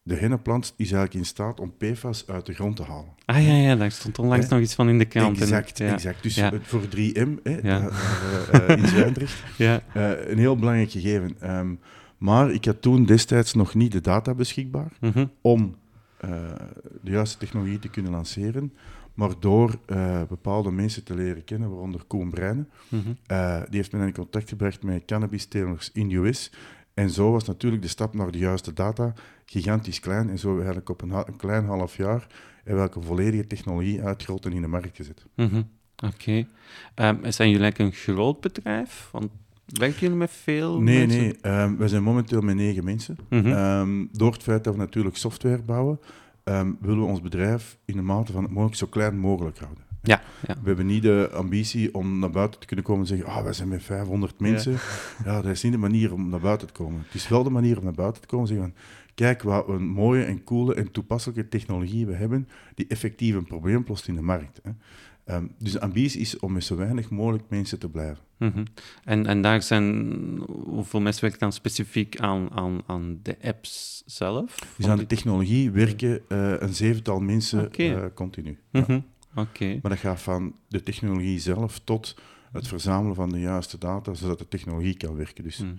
de 0.05 0.15
henneplant 0.15 0.67
is 0.77 0.93
eigenlijk 0.93 1.15
in 1.15 1.25
staat 1.25 1.61
om 1.61 1.73
PFAS 1.79 2.25
uit 2.27 2.47
de 2.47 2.53
grond 2.55 2.77
te 2.77 2.83
halen. 2.83 3.15
Ah 3.25 3.47
ja, 3.47 3.53
ja, 3.55 3.77
daar 3.77 3.91
stond 3.91 4.19
onlangs 4.19 4.49
nog 4.49 4.61
iets 4.61 4.75
van 4.75 4.89
in 4.89 4.99
de 4.99 5.05
krant. 5.05 5.37
en- 5.37 5.43
Exact, 5.43 5.79
ja. 5.79 5.93
exact. 5.93 6.23
Dus 6.23 6.35
Ja. 6.35 6.53
voor 6.63 6.89
3M 6.89 7.29
hè, 7.43 7.59
Ja. 7.63 7.89
eh, 7.89 8.69
eh, 8.71 8.79
in 8.79 8.87
Zwijndrecht, 8.89 9.43
Ja. 9.59 9.83
eh, 9.95 10.31
een 10.31 10.39
heel 10.39 10.57
belangrijk 10.57 10.91
gegeven. 10.91 11.37
Ehm, 11.41 11.75
maar 12.19 12.51
ik 12.53 12.65
had 12.65 12.83
toen 12.83 13.05
destijds 13.05 13.55
nog 13.55 13.75
niet 13.75 13.93
de 13.93 14.01
data 14.01 14.35
beschikbaar 14.35 14.93
Mhm. 15.01 15.27
om 15.41 15.77
de 17.03 17.11
juiste 17.11 17.39
technologie 17.39 17.79
te 17.79 17.89
kunnen 17.89 18.13
lanceren. 18.13 18.73
Maar 19.15 19.31
door 19.41 19.79
bepaalde 20.29 20.71
mensen 20.71 21.05
te 21.05 21.15
leren 21.15 21.45
kennen, 21.45 21.69
waaronder 21.71 22.05
Koen 22.07 22.31
Breinen, 22.31 22.69
Mhm. 22.89 23.01
die 23.71 23.79
heeft 23.79 23.93
me 23.93 24.07
in 24.07 24.13
contact 24.13 24.49
gebracht 24.49 24.83
met 24.83 25.05
cannabis-telers 25.05 25.91
in 25.93 26.09
de 26.09 26.15
US. 26.17 26.53
En 26.95 27.11
zo 27.11 27.31
was 27.31 27.45
natuurlijk 27.45 27.83
de 27.83 27.89
stap 27.89 28.15
naar 28.15 28.31
de 28.31 28.39
juiste 28.39 28.73
data 28.73 29.13
gigantisch 29.45 30.01
klein. 30.01 30.31
En 30.31 30.39
zo 30.39 30.47
hebben 30.49 30.65
we 30.67 30.73
eigenlijk 30.73 30.89
op 30.89 31.03
een, 31.03 31.11
ha- 31.11 31.27
een 31.27 31.37
klein 31.37 31.65
half 31.65 31.97
jaar 31.97 32.11
hebben 32.21 32.29
we 32.65 32.71
eigenlijk 32.71 32.95
een 32.97 33.03
volledige 33.17 33.47
technologie 33.47 34.03
uitgerold 34.03 34.45
en 34.47 34.53
in 34.53 34.63
de 34.63 34.69
markt 34.69 34.97
gezet. 34.97 35.27
Mhm. 35.37 35.63
Oké. 36.05 36.47
Ehm, 36.95 37.31
zijn 37.31 37.51
jullie 37.51 37.81
een 37.81 37.93
groot 37.93 38.41
bedrijf? 38.41 39.09
Want 39.13 39.31
werken 39.67 40.01
jullie 40.01 40.17
met 40.17 40.31
veel 40.31 40.81
Nee, 40.81 40.99
mensen? 41.07 41.21
nee. 41.23 41.37
ehm, 41.41 41.77
we 41.77 41.89
zijn 41.89 42.03
momenteel 42.03 42.41
met 42.41 42.55
negen 42.57 42.85
mensen. 42.85 43.17
Mhm. 43.29 43.47
Ehm, 43.47 44.07
door 44.13 44.33
het 44.33 44.43
feit 44.43 44.65
dat 44.65 44.73
we 44.75 44.79
natuurlijk 44.81 45.17
software 45.17 45.63
bouwen, 45.63 46.01
ehm, 46.45 46.73
willen 46.81 46.99
we 47.01 47.05
ons 47.07 47.21
bedrijf 47.21 47.79
in 47.85 47.97
de 47.97 48.03
mate 48.03 48.33
van 48.33 48.43
het 48.43 48.53
mogelijk 48.53 48.77
zo 48.77 48.87
klein 48.87 49.19
mogelijk 49.19 49.59
houden. 49.59 49.85
Ja, 50.03 50.23
ja. 50.47 50.55
We 50.55 50.67
hebben 50.67 50.87
niet 50.87 51.03
de 51.03 51.31
ambitie 51.33 51.95
om 51.95 52.19
naar 52.19 52.31
buiten 52.31 52.61
te 52.61 52.67
kunnen 52.67 52.85
komen 52.85 53.01
en 53.01 53.09
zeggen, 53.09 53.27
ah, 53.27 53.43
wij 53.43 53.53
zijn 53.53 53.69
met 53.69 53.83
500 53.83 54.41
mensen. 54.41 54.77
Ja. 55.25 55.43
dat 55.43 55.51
is 55.51 55.63
niet 55.63 55.73
de 55.73 55.79
manier 55.79 56.13
om 56.13 56.29
naar 56.29 56.41
buiten 56.41 56.67
te 56.67 56.73
komen. 56.73 57.03
Het 57.05 57.15
is 57.15 57.29
wel 57.29 57.43
de 57.43 57.51
manier 57.51 57.79
om 57.79 57.85
naar 57.85 57.93
buiten 57.93 58.23
te 58.23 58.29
komen 58.29 58.49
en 58.49 58.55
zeggen 58.55 58.73
van, 58.75 58.85
kijk 59.15 59.43
wat 59.43 59.69
een 59.69 59.87
mooie 59.87 60.25
en 60.25 60.45
coole 60.45 60.75
en 60.75 60.91
toepasselijke 60.91 61.49
technologie 61.49 62.07
we 62.07 62.15
hebben, 62.15 62.49
die 62.75 62.87
effectief 62.89 63.35
een 63.35 63.45
probleem 63.45 63.77
oplost 63.77 64.09
in 64.09 64.15
de 64.15 64.23
markt. 64.23 64.61
Hè. 64.63 64.71
Ehm, 65.25 65.47
dus 65.59 65.73
de 65.73 65.81
ambitie 65.81 66.21
is 66.21 66.39
om 66.39 66.53
met 66.53 66.65
zo 66.65 66.77
weinig 66.77 67.11
mogelijk 67.11 67.45
mensen 67.49 67.79
te 67.79 67.89
blijven. 67.89 68.25
Mhm. 68.39 68.65
En, 69.05 69.27
en 69.27 69.43
daar 69.43 69.63
zijn, 69.63 69.87
hoeveel 70.47 71.01
mensen 71.01 71.23
werken 71.23 71.41
dan 71.41 71.53
specifiek 71.53 72.21
aan, 72.21 72.51
aan, 72.51 72.83
aan 72.87 73.19
de 73.23 73.37
apps 73.43 74.03
zelf? 74.07 74.75
Dus 74.77 74.87
aan 74.87 74.99
de 74.99 75.07
technologie 75.07 75.71
werken 75.71 76.21
eh, 76.29 76.55
een 76.59 76.75
zevental 76.75 77.21
mensen 77.21 77.73
eh, 77.73 78.05
continu. 78.15 78.59
Ja. 78.71 79.03
Maar 79.83 79.91
dat 79.91 80.01
gaat 80.01 80.21
van 80.21 80.55
de 80.69 80.83
technologie 80.83 81.39
zelf 81.39 81.79
tot 81.85 82.17
het 82.53 82.69
verzamelen 82.69 83.15
van 83.15 83.29
de 83.29 83.41
juiste 83.41 83.79
data, 83.79 84.15
zodat 84.15 84.39
de 84.39 84.49
technologie 84.49 84.97
kan 84.97 85.15
werken. 85.17 85.45
Dus 85.45 85.59
Mhm. 85.59 85.71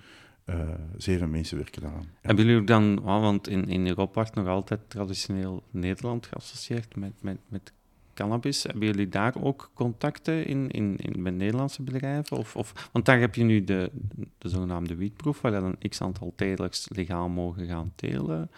eh, 0.45 0.69
zeven 0.97 1.29
mensen 1.29 1.57
werken 1.57 1.81
daaraan. 1.81 2.01
Ja. 2.01 2.17
Hebben 2.21 2.45
jullie 2.45 2.59
ook 2.61 2.67
dan, 2.67 2.99
oh, 2.99 3.21
want 3.21 3.47
in, 3.47 3.67
in 3.69 3.87
Europa 3.87 4.13
wordt 4.13 4.35
nog 4.35 4.47
altijd 4.47 4.79
traditioneel 4.87 5.63
Nederland 5.71 6.25
geassocieerd 6.25 6.95
met, 6.95 7.11
met, 7.21 7.37
met 7.47 7.73
cannabis. 8.13 8.63
Hebben 8.63 8.85
jullie 8.85 9.09
daar 9.09 9.33
ook 9.41 9.71
contacten 9.73 10.45
in, 10.45 10.69
in, 10.71 10.97
in, 10.97 11.21
met 11.21 11.35
Nederlandse 11.35 11.83
bedrijven? 11.83 12.37
Of, 12.37 12.55
of, 12.55 12.89
want 12.91 13.05
daar 13.05 13.19
heb 13.19 13.35
je 13.35 13.43
nu 13.43 13.63
de, 13.63 13.91
de 14.37 14.49
zogenaamde 14.49 14.95
wietproef, 14.95 15.41
waar 15.41 15.51
dan 15.51 15.63
een 15.79 15.89
x-aantal 15.89 16.33
telers 16.35 16.87
legaal 16.91 17.29
mogen 17.29 17.67
gaan 17.67 17.91
telen. 17.95 18.49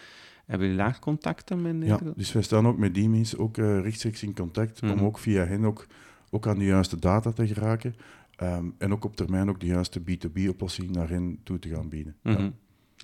Hebben 0.45 0.67
jullie 0.67 0.83
daar 0.83 0.99
contacten 0.99 1.61
met 1.61 1.87
Ja, 1.87 1.99
dus 2.15 2.31
wij 2.31 2.41
staan 2.41 2.67
ook 2.67 2.77
met 2.77 2.93
die 2.93 3.09
mensen 3.09 3.39
ook 3.39 3.57
eh, 3.57 3.79
rechtstreeks 3.81 4.23
in 4.23 4.33
contact, 4.35 4.81
Mhm. 4.81 4.91
om 4.91 4.99
ook 5.05 5.17
via 5.17 5.45
hen 5.45 5.65
ook, 5.65 5.87
ook 6.29 6.47
aan 6.47 6.57
de 6.59 6.65
juiste 6.65 6.99
data 6.99 7.31
te 7.31 7.47
geraken. 7.47 7.95
Ehm, 8.35 8.65
en 8.77 8.91
ook 8.91 9.03
op 9.05 9.15
termijn 9.15 9.49
ook 9.49 9.59
de 9.59 9.65
juiste 9.65 9.99
B2B-oplossing 10.01 10.89
naar 10.91 11.09
hen 11.09 11.39
toe 11.43 11.59
te 11.59 11.69
gaan 11.69 11.89
bieden. 11.89 12.15
Ja. 12.23 12.31
Mhm. 12.31 12.49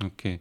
Oké. 0.05 0.39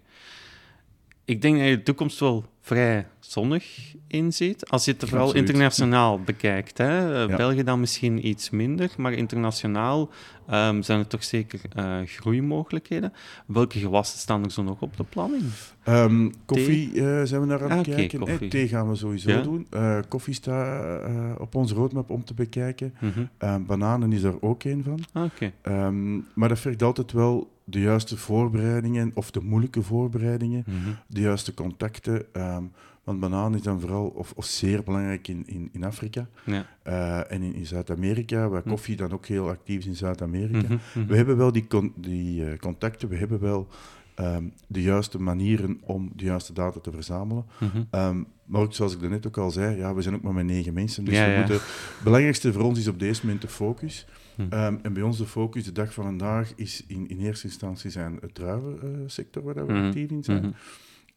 Ik 1.25 1.43
denk 1.43 1.57
dat 1.59 1.69
je 1.69 1.77
de 1.77 1.83
toekomst 1.83 2.21
wel 2.21 2.45
vrij 2.61 3.07
zonnig 3.21 3.95
inziet. 4.07 4.69
Als 4.69 4.85
je 4.85 4.91
het 4.93 5.05
vooral 5.09 5.27
Absoluut. 5.27 5.49
internationaal 5.49 6.21
bekijkt. 6.21 6.79
Hè? 6.79 7.23
Eh, 7.23 7.29
Ja. 7.29 7.37
België 7.37 7.63
dan 7.65 7.81
misschien 7.81 8.27
iets 8.27 8.51
minder, 8.51 8.91
maar 8.97 9.13
internationaal 9.13 10.11
ehm, 10.47 10.83
zijn 10.83 10.99
er 10.99 11.07
toch 11.07 11.25
zeker 11.25 11.61
eh, 11.75 11.99
groeimogelijkheden. 12.05 13.13
Welke 13.47 13.79
gewassen 13.79 14.19
staan 14.19 14.45
er 14.45 14.51
zo 14.51 14.63
nog 14.63 14.81
op 14.81 14.97
de 14.97 15.05
planning? 15.05 15.43
Ehm, 15.85 16.31
koffie 16.45 16.89
eh, 16.95 17.23
zijn 17.25 17.41
we 17.41 17.47
naar 17.47 17.63
aan 17.71 17.79
het 17.79 17.89
Ah, 17.89 17.95
kijken. 17.95 18.19
koffie. 18.19 18.49
thee 18.49 18.69
gaan 18.69 18.89
we 18.89 18.95
sowieso 18.97 19.31
Ja. 19.31 19.43
doen. 19.43 19.67
Koffie 20.09 20.35
staat 20.35 21.39
op 21.39 21.55
onze 21.55 21.75
roadmap 21.75 22.11
om 22.11 22.25
te 22.25 22.35
bekijken. 22.35 22.95
Mhm. 23.01 23.25
Ehm, 23.39 23.65
bananen 23.65 24.13
is 24.13 24.23
er 24.23 24.43
ook 24.43 24.65
een 24.65 24.85
van. 24.85 25.01
Ah, 25.13 25.89
maar 26.35 26.49
dat 26.49 26.59
vergt 26.59 26.83
altijd 26.83 27.13
wel 27.13 27.51
de 27.65 27.81
juiste 27.81 28.17
voorbereidingen, 28.17 29.11
of 29.15 29.31
de 29.31 29.41
moeilijke 29.43 29.83
voorbereidingen, 29.83 30.65
Mhm. 30.67 30.77
de 31.07 31.21
juiste 31.21 31.55
contacten. 31.55 32.23
Ehm, 32.51 32.65
want 33.05 33.21
banaan 33.21 33.55
is 33.55 33.63
dan 33.63 33.81
vooral, 33.81 34.07
of, 34.07 34.33
of 34.37 34.45
zeer 34.45 34.83
belangrijk 34.83 35.29
in, 35.29 35.43
in, 35.47 35.69
in 35.73 35.85
Afrika 35.85 36.29
Ja. 36.45 36.67
eh, 36.83 37.33
en 37.33 37.43
in, 37.43 37.55
in 37.55 37.67
Zuid-Amerika, 37.67 38.49
waar 38.49 38.63
Hm. 38.63 38.69
koffie 38.69 38.97
dan 38.97 39.13
ook 39.13 39.27
heel 39.27 39.49
actief 39.49 39.79
is 39.79 39.87
in 39.87 39.97
Zuid-Amerika. 39.97 40.59
Mhm, 40.69 40.77
mhm. 40.95 41.07
We 41.07 41.17
hebben 41.17 41.37
wel 41.37 41.53
die, 41.53 41.67
con- 41.67 41.93
die 41.97 42.45
eh, 42.51 42.59
contacten, 42.59 43.09
we 43.09 43.17
hebben 43.17 43.41
wel 43.41 43.67
ehm, 44.15 44.45
de 44.67 44.83
juiste 44.83 45.21
manieren 45.21 45.81
om 45.85 46.11
de 46.17 46.25
juiste 46.25 46.53
data 46.53 46.81
te 46.81 46.91
verzamelen. 46.91 47.45
Mhm. 47.61 47.83
Ehm, 47.91 48.23
maar 48.45 48.61
ook 48.61 48.75
zoals 48.75 48.95
ik 48.95 49.01
daarnet 49.01 49.27
ook 49.27 49.37
al 49.39 49.51
zei, 49.51 49.77
ja, 49.77 49.95
we 49.95 50.03
zijn 50.03 50.15
ook 50.15 50.23
maar 50.23 50.35
met 50.35 50.45
negen 50.47 50.75
mensen. 50.75 51.05
Dus 51.05 51.15
Ja, 51.15 51.25
we 51.25 51.31
ja. 51.31 51.39
moeten, 51.39 51.55
het 51.57 52.01
belangrijkste 52.05 52.53
voor 52.53 52.63
ons 52.63 52.79
is 52.79 52.89
op 52.89 52.99
deze 52.99 53.21
moment 53.25 53.43
de 53.43 53.49
focus. 53.49 54.07
Hm. 54.37 54.43
En 54.83 54.93
bij 54.93 55.03
ons 55.03 55.19
de 55.19 55.27
focus, 55.27 55.65
de 55.65 55.73
dag 55.73 55.93
van 55.93 56.05
vandaag, 56.05 56.53
is 56.57 56.85
in, 56.87 57.09
in 57.09 57.19
eerste 57.21 57.47
instantie 57.47 57.91
zijn 57.91 58.19
het 58.21 58.35
druivensector 58.35 59.43
waar 59.43 59.67
we 59.67 59.73
actief 59.73 60.11
in 60.11 60.25
zijn. 60.25 60.55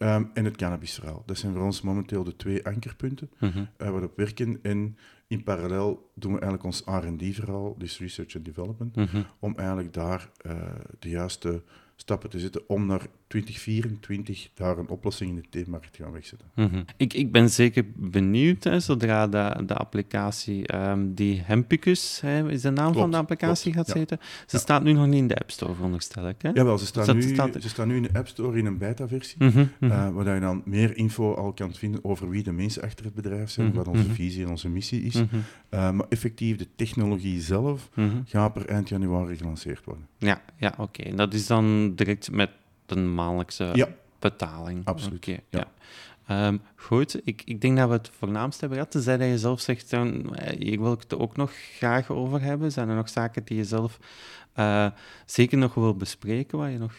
Ehm, 0.04 0.24
en 0.34 0.46
het 0.46 0.58
cannabisverhaal. 0.58 1.24
Dat 1.26 1.38
zijn 1.38 1.54
voor 1.54 1.64
ons 1.64 1.82
momenteel 1.82 2.24
de 2.24 2.36
twee 2.36 2.66
ankerpunten 2.66 3.30
uh, 3.40 3.50
waar 3.78 4.00
we 4.00 4.06
op 4.06 4.18
werken. 4.18 4.60
En 4.62 4.98
in 5.28 5.44
parallel 5.44 6.12
doen 6.16 6.34
we 6.34 6.40
eigenlijk 6.40 6.64
ons 6.64 6.82
R&D-verhaal, 6.86 7.78
dus 7.78 8.00
Research 8.00 8.36
and 8.36 8.46
Development, 8.46 8.96
Mhm. 8.96 9.22
om 9.40 9.54
eigenlijk 9.58 9.94
daar 9.94 10.30
uh, 10.46 10.62
de 11.00 11.10
juiste 11.10 11.64
stappen 11.96 12.30
te 12.30 12.40
zetten 12.40 12.70
om 12.70 12.86
naar 12.86 13.08
2024 13.40 14.50
daar 14.54 14.78
een 14.78 14.88
oplossing 14.88 15.30
in 15.30 15.36
de 15.36 15.44
theemarkt 15.50 15.94
te 15.94 16.04
gaan 16.04 16.12
wegzetten. 16.12 16.48
Mhm. 16.56 16.82
ik, 16.98 17.14
ik 17.14 17.32
ben 17.32 17.50
zeker 17.50 17.86
benieuwd, 17.96 18.64
hè, 18.64 18.80
zodra 18.80 19.28
de, 19.28 19.64
de 19.66 19.74
applicatie, 19.76 20.68
ehm, 20.68 21.14
die 21.14 21.42
Hempicus 21.46 22.20
hè, 22.22 22.50
is 22.52 22.62
de 22.62 22.70
naam 22.70 22.86
Klopt, 22.86 23.00
van 23.00 23.12
de 23.12 23.18
applicatie 23.18 23.72
klopt, 23.72 23.88
gaat 23.88 23.96
ja. 23.96 24.00
zitten. 24.02 24.18
Ze 24.48 24.56
Ja. 24.56 24.60
staat 24.60 24.84
nu 24.84 24.94
nog 24.94 25.06
niet 25.06 25.16
in 25.16 25.28
de 25.28 25.36
App 25.38 25.52
Store, 25.52 25.74
veronderstel 25.74 26.30
ik. 26.30 26.42
Hè? 26.42 26.50
Jawel, 26.50 26.78
ze 26.78 26.86
staan, 26.86 27.06
Dat 27.06 27.16
nu, 27.16 27.22
staat- 27.22 27.62
ze 27.62 27.70
staan 27.70 27.88
nu 27.88 27.96
in 27.96 28.02
de 28.04 28.14
App 28.14 28.28
Store 28.28 28.58
in 28.58 28.66
een 28.66 28.78
beta-versie. 28.78 29.38
Uh, 29.44 30.10
waar 30.10 30.34
je 30.34 30.40
dan 30.40 30.62
meer 30.66 30.98
info 30.98 31.34
al 31.34 31.54
kan 31.54 31.74
vinden 31.74 32.04
over 32.04 32.30
wie 32.30 32.44
de 32.44 32.52
mensen 32.52 32.82
achter 32.84 33.06
het 33.06 33.14
bedrijf 33.14 33.50
zijn, 33.50 33.68
Mhm, 33.68 33.76
wat 33.76 33.88
onze 33.88 34.10
visie 34.14 34.44
en 34.44 34.50
onze 34.50 34.70
missie 34.70 35.02
is. 35.04 35.16
Uh, 35.16 35.26
maar 35.70 36.06
effectief, 36.10 36.58
de 36.58 36.68
technologie 36.76 37.42
zelf 37.42 37.90
gaat 38.26 38.54
per 38.54 38.66
eind 38.68 38.90
januari 38.90 39.36
gelanceerd 39.38 39.86
worden. 39.86 40.08
Ja, 40.18 40.42
ja 40.58 40.74
oké. 40.78 41.02
En 41.04 41.16
Dat 41.16 41.34
is 41.34 41.48
dan 41.48 41.96
direct 41.96 42.32
met 42.32 42.50
een 42.92 43.14
maandelijkse 43.14 43.70
Ja. 43.74 43.88
betaling. 44.20 44.86
Absoluut, 44.86 45.26
ja. 45.50 45.72
Ehm, 46.28 46.58
goed, 46.76 47.20
ik, 47.24 47.42
ik 47.46 47.62
denk 47.62 47.78
dat 47.78 47.88
we 47.88 47.94
het 47.94 48.12
voornaamste 48.18 48.60
hebben 48.60 48.78
gehad. 48.78 48.92
Tenzij 48.94 49.18
dat 49.18 49.28
je 49.28 49.38
zelf 49.38 49.60
zegt, 49.62 49.90
dan, 49.90 50.36
eh, 50.36 50.60
hier 50.60 50.82
wil 50.82 50.92
ik 50.94 51.02
het 51.02 51.18
ook 51.18 51.36
nog 51.36 51.52
graag 51.78 52.10
over 52.10 52.42
hebben. 52.42 52.72
Zijn 52.72 52.90
er 52.90 52.96
nog 52.96 53.10
zaken 53.10 53.42
die 53.46 53.58
je 53.58 53.64
zelf 53.66 54.00
eh, 54.54 54.88
zeker 55.26 55.58
nog 55.58 55.74
wil 55.74 55.96
bespreken? 55.96 56.58
Waar 56.58 56.70
je 56.70 56.78
nog... 56.78 56.94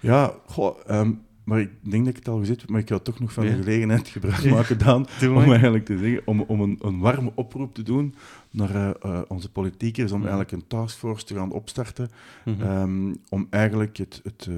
Ja, 0.00 0.34
goh, 0.46 0.78
ehm, 0.86 1.12
maar 1.44 1.60
ik 1.60 1.70
denk 1.90 2.04
dat 2.04 2.12
ik 2.16 2.18
het 2.18 2.28
al 2.28 2.38
gezegd 2.38 2.60
heb, 2.60 2.70
maar 2.70 2.80
ik 2.80 2.88
ga 2.88 2.98
toch 2.98 3.20
nog 3.20 3.32
van 3.32 3.46
de 3.46 3.52
gelegenheid 3.52 4.08
gebruik 4.08 4.44
maken, 4.50 4.78
Daan, 4.78 5.06
Doe 5.20 5.34
om 5.34 5.50
eigenlijk 5.50 5.84
te 5.84 5.98
zeggen, 5.98 6.22
om, 6.24 6.40
om 6.40 6.60
een, 6.60 6.78
een 6.82 6.98
warme 6.98 7.32
oproep 7.34 7.74
te 7.74 7.82
doen 7.82 8.14
naar 8.50 8.74
eh, 8.74 8.90
eh, 9.02 9.20
onze 9.28 9.50
politiekers, 9.50 10.12
om 10.12 10.18
Mhm. 10.20 10.28
eigenlijk 10.28 10.62
een 10.62 10.68
taskforce 10.68 11.24
te 11.24 11.34
gaan 11.34 11.52
opstarten, 11.52 12.10
Mhm. 12.44 12.62
ehm, 12.62 13.14
om 13.28 13.46
eigenlijk 13.50 13.96
het, 13.96 14.20
het, 14.24 14.46
eh, 14.50 14.56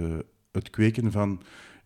het 0.51 0.71
kweken 0.71 1.13
van 1.13 1.41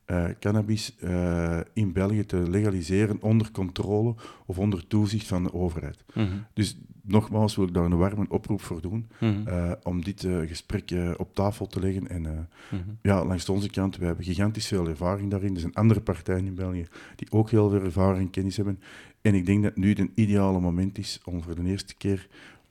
eh, 0.04 0.24
cannabis 0.40 0.96
eh, 0.98 1.60
in 1.72 1.92
België 1.92 2.24
te 2.24 2.50
legaliseren 2.50 3.22
onder 3.22 3.50
controle 3.50 4.14
of 4.46 4.58
onder 4.58 4.86
toezicht 4.86 5.26
van 5.26 5.42
de 5.42 5.52
overheid. 5.52 6.04
Mhm, 6.14 6.28
Dus 6.52 6.76
nogmaals 7.02 7.56
wil 7.56 7.66
ik 7.66 7.74
daar 7.74 7.84
een 7.84 7.96
warme 7.96 8.26
oproep 8.28 8.60
voor 8.60 8.80
doen, 8.80 9.08
mhm, 9.20 9.48
eh, 9.48 9.72
om 9.82 10.04
dit 10.04 10.26
gesprek 10.46 10.94
op 11.16 11.34
tafel 11.34 11.66
te 11.66 11.80
leggen 11.80 12.08
en... 12.08 12.22
mhm. 12.22 12.82
ja, 13.02 13.24
langs 13.24 13.48
onze 13.48 13.70
kant, 13.70 13.96
we 13.96 14.04
hebben 14.04 14.24
gigantisch 14.24 14.66
veel 14.66 14.88
ervaring 14.88 15.30
daarin. 15.30 15.54
Er 15.54 15.60
zijn 15.60 15.74
andere 15.74 16.00
partijen 16.00 16.46
in 16.46 16.54
België 16.54 16.86
die 17.16 17.30
ook 17.30 17.50
heel 17.50 17.70
veel 17.70 17.82
ervaring 17.82 18.24
en 18.24 18.30
kennis 18.30 18.56
hebben. 18.56 18.80
En 19.20 19.34
ik 19.34 19.46
denk 19.46 19.62
dat 19.62 19.76
nu 19.76 19.88
het 19.88 20.08
ideale 20.14 20.60
moment 20.60 20.98
is 20.98 21.20
om 21.24 21.42
voor 21.42 21.54
de 21.54 21.64
eerste 21.64 21.94
keer, 21.94 22.28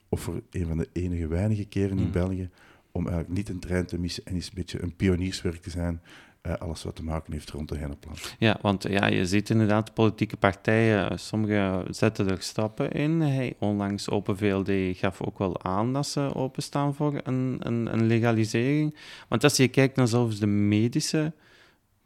of 0.09 0.21
voor 0.21 0.41
een 0.51 0.67
van 0.67 0.77
de 0.77 0.89
enige 0.93 1.27
weinige 1.27 1.65
keren 1.65 1.99
in. 1.99 2.11
België, 2.11 2.49
om 2.91 3.07
eigenlijk 3.07 3.37
niet 3.37 3.49
een 3.49 3.59
trein 3.59 3.85
te 3.85 3.99
missen 3.99 4.25
en 4.25 4.33
eens 4.33 4.47
een 4.47 4.53
beetje 4.55 4.81
een 4.81 4.95
pionierswerk 4.95 5.61
te 5.61 5.69
zijn. 5.69 6.01
eh, 6.41 6.53
alles 6.53 6.83
wat 6.83 6.95
te 6.95 7.03
maken 7.03 7.33
heeft 7.33 7.49
rond 7.49 7.69
de 7.69 7.77
henneplan. 7.77 8.15
Ja, 8.39 8.57
want 8.61 8.83
ja, 8.83 9.07
je 9.07 9.25
ziet 9.25 9.49
inderdaad 9.49 9.93
politieke 9.93 10.37
partijen, 10.37 11.19
sommige 11.19 11.85
zetten 11.89 12.29
er 12.29 12.41
stappen 12.41 12.91
in. 12.91 13.21
Hey, 13.21 13.55
onlangs 13.59 14.09
Open 14.09 14.37
VLD 14.37 14.97
gaf 14.97 15.21
ook 15.21 15.37
wel 15.37 15.63
aan 15.63 15.93
dat 15.93 16.07
ze 16.07 16.35
openstaan 16.35 16.95
voor 16.95 17.21
een, 17.23 17.57
een, 17.59 17.93
een 17.93 18.07
legalisering. 18.07 18.95
Want 19.27 19.43
als 19.43 19.57
je 19.57 19.67
kijkt 19.67 19.95
naar 19.95 20.07
zelfs 20.07 20.39
de 20.39 20.47
medische 20.47 21.33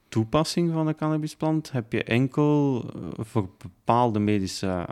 toepassing 0.07 0.71
van 0.71 0.85
de 0.85 0.95
cannabisplant, 0.95 1.71
heb 1.71 1.91
je 1.91 2.03
enkel 2.03 2.83
eh, 2.95 3.25
voor 3.25 3.49
bepaalde 3.57 4.19
medische 4.19 4.87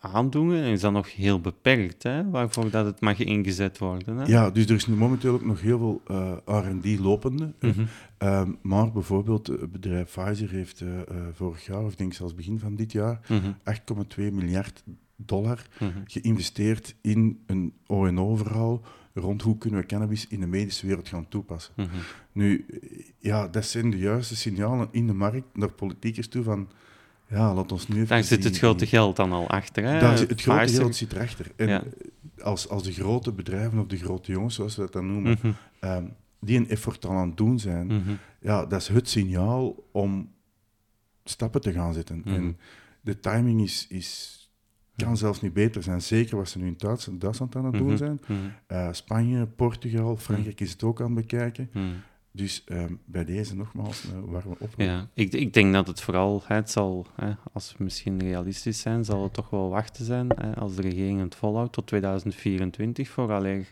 aandoeningen, 0.00 0.64
en 0.64 0.70
is 0.72 0.80
dat 0.80 0.92
nog 0.92 1.14
heel 1.14 1.40
beperkt, 1.40 2.02
hè, 2.02 2.30
waarvoor 2.30 2.70
dat 2.70 2.84
het 2.84 3.00
mag 3.00 3.18
ingezet 3.18 3.78
worden. 3.78 4.16
Hè? 4.16 4.24
Ja, 4.24 4.50
dus 4.50 4.64
er 4.64 4.74
is 4.74 4.86
nu 4.86 4.94
momenteel 4.94 5.32
ook 5.34 5.44
nog 5.44 5.60
heel 5.60 5.78
veel 5.78 6.02
eh, 6.06 6.36
R&D 6.70 6.98
lopende. 6.98 7.52
Mhm. 7.60 7.84
Ehm, 8.18 8.50
maar 8.62 8.92
bijvoorbeeld 8.92 9.46
het 9.46 9.72
bedrijf 9.72 10.10
Pfizer 10.12 10.50
heeft 10.50 10.80
eh, 10.80 11.00
eh, 11.00 11.04
vorig 11.32 11.66
jaar, 11.66 11.84
of 11.84 11.92
ik 11.92 11.98
denk 11.98 12.12
zelfs 12.12 12.34
begin 12.34 12.58
van 12.58 12.74
dit 12.76 12.92
jaar, 12.92 13.20
Mhm. 13.28 13.52
8,2 13.64 14.32
miljard 14.32 14.82
dollar 15.16 15.66
Mhm. 15.80 15.90
geïnvesteerd 16.04 16.94
in 17.00 17.38
een 17.46 17.72
ONO-verhaal 17.86 18.80
rond 19.14 19.42
hoe 19.42 19.58
kunnen 19.58 19.80
we 19.80 19.86
cannabis 19.86 20.26
in 20.28 20.40
de 20.40 20.46
medische 20.46 20.86
wereld 20.86 21.08
gaan 21.08 21.28
toepassen. 21.28 21.72
Mhm. 21.76 21.88
Nu, 22.32 22.66
eh, 22.68 22.78
ja, 23.18 23.48
dat 23.48 23.64
zijn 23.64 23.90
de 23.90 23.98
juiste 23.98 24.36
signalen 24.36 24.88
in 24.90 25.06
de 25.06 25.12
markt 25.12 25.46
naar 25.56 25.72
politiekers 25.72 26.28
toe 26.28 26.42
van, 26.42 26.68
ja, 27.30 27.54
laat 27.54 27.72
ons 27.72 27.88
nu 27.88 27.94
even... 27.94 28.08
Daar 28.08 28.24
zit 28.24 28.44
het 28.44 28.58
grote 28.58 28.86
geld 28.86 29.16
dan 29.16 29.32
al 29.32 29.48
achter. 29.48 29.84
Hè? 29.84 30.00
Daar 30.00 30.18
het 30.18 30.40
grote 30.42 30.72
geld 30.72 30.96
zit 30.96 31.12
erachter. 31.12 31.46
En 31.56 31.68
Ja. 31.68 31.82
als, 32.42 32.68
als 32.68 32.82
de 32.82 32.92
grote 32.92 33.32
bedrijven 33.32 33.78
of 33.78 33.86
de 33.86 33.96
grote 33.96 34.32
jongens, 34.32 34.54
zoals 34.54 34.76
we 34.76 34.82
dat 34.82 34.92
dan 34.92 35.06
noemen, 35.06 35.36
Mhm. 35.42 35.52
ehm, 35.80 36.04
die 36.40 36.56
een 36.58 36.68
effort 36.68 37.04
al 37.06 37.16
aan 37.16 37.28
het 37.28 37.36
doen 37.36 37.58
zijn, 37.58 37.86
Mhm. 37.86 38.10
ja, 38.40 38.66
dat 38.66 38.80
is 38.80 38.88
het 38.88 39.08
signaal 39.08 39.88
om 39.92 40.30
stappen 41.24 41.60
te 41.60 41.72
gaan 41.72 41.92
zetten. 41.94 42.18
Mhm. 42.24 42.34
En 42.34 42.58
de 43.00 43.20
timing 43.20 43.62
is, 43.62 43.86
is, 43.88 44.38
kan 44.96 45.16
zelfs 45.16 45.40
niet 45.40 45.52
beter 45.52 45.82
zijn. 45.82 46.02
Zeker 46.02 46.36
wat 46.36 46.48
ze 46.48 46.58
nu 46.58 46.66
in 46.66 46.74
Duits- 46.76 47.08
Duitsland 47.12 47.56
aan 47.56 47.64
het 47.64 47.74
doen 47.74 47.96
zijn. 47.96 48.20
Eh, 48.66 48.88
Spanje, 48.92 49.46
Portugal, 49.46 50.16
Frankrijk 50.16 50.60
is 50.60 50.70
het 50.72 50.82
ook 50.82 51.00
aan 51.00 51.06
het 51.06 51.14
bekijken. 51.14 51.70
Dus 52.32 52.64
ehm, 52.64 52.94
bij 53.04 53.24
deze 53.24 53.56
nogmaals 53.56 54.04
een 54.04 54.26
warme 54.26 54.50
oproep. 54.50 54.74
Ja, 54.76 55.08
ik, 55.14 55.32
ik 55.32 55.52
denk 55.54 55.72
dat 55.72 55.86
het 55.86 56.00
vooral, 56.00 56.42
hè, 56.46 56.54
het 56.54 56.70
zal, 56.70 57.06
hè, 57.14 57.32
als 57.52 57.74
we 57.76 57.84
misschien 57.84 58.20
realistisch 58.20 58.80
zijn, 58.80 59.04
zal 59.04 59.22
het 59.22 59.32
toch 59.32 59.50
wel 59.50 59.68
wachten 59.68 60.04
zijn 60.04 60.28
hè, 60.34 60.54
als 60.54 60.74
de 60.74 60.82
regering 60.82 61.20
het 61.20 61.34
volhoudt 61.34 61.72
tot 61.72 61.86
2024. 61.86 63.08
Vooraleer, 63.08 63.68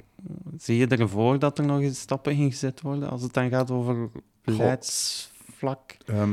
zie 0.57 0.77
je 0.77 0.87
ervoor 0.87 1.39
dat 1.39 1.59
er 1.59 1.65
nog 1.65 1.81
eens 1.81 2.01
stappen 2.01 2.33
ingezet 2.33 2.81
worden 2.81 3.11
als 3.11 3.23
het 3.23 3.33
dan 3.33 3.51
gaat 3.51 3.71
over 3.71 4.11
beleidsvlak? 4.45 5.97
Ehm, 6.07 6.33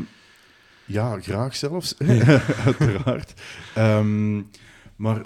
ja, 0.85 1.19
graag 1.19 1.55
zelfs, 1.55 1.97
uiteraard. 2.65 3.41
Ehm, 3.75 4.41
maar 4.95 5.25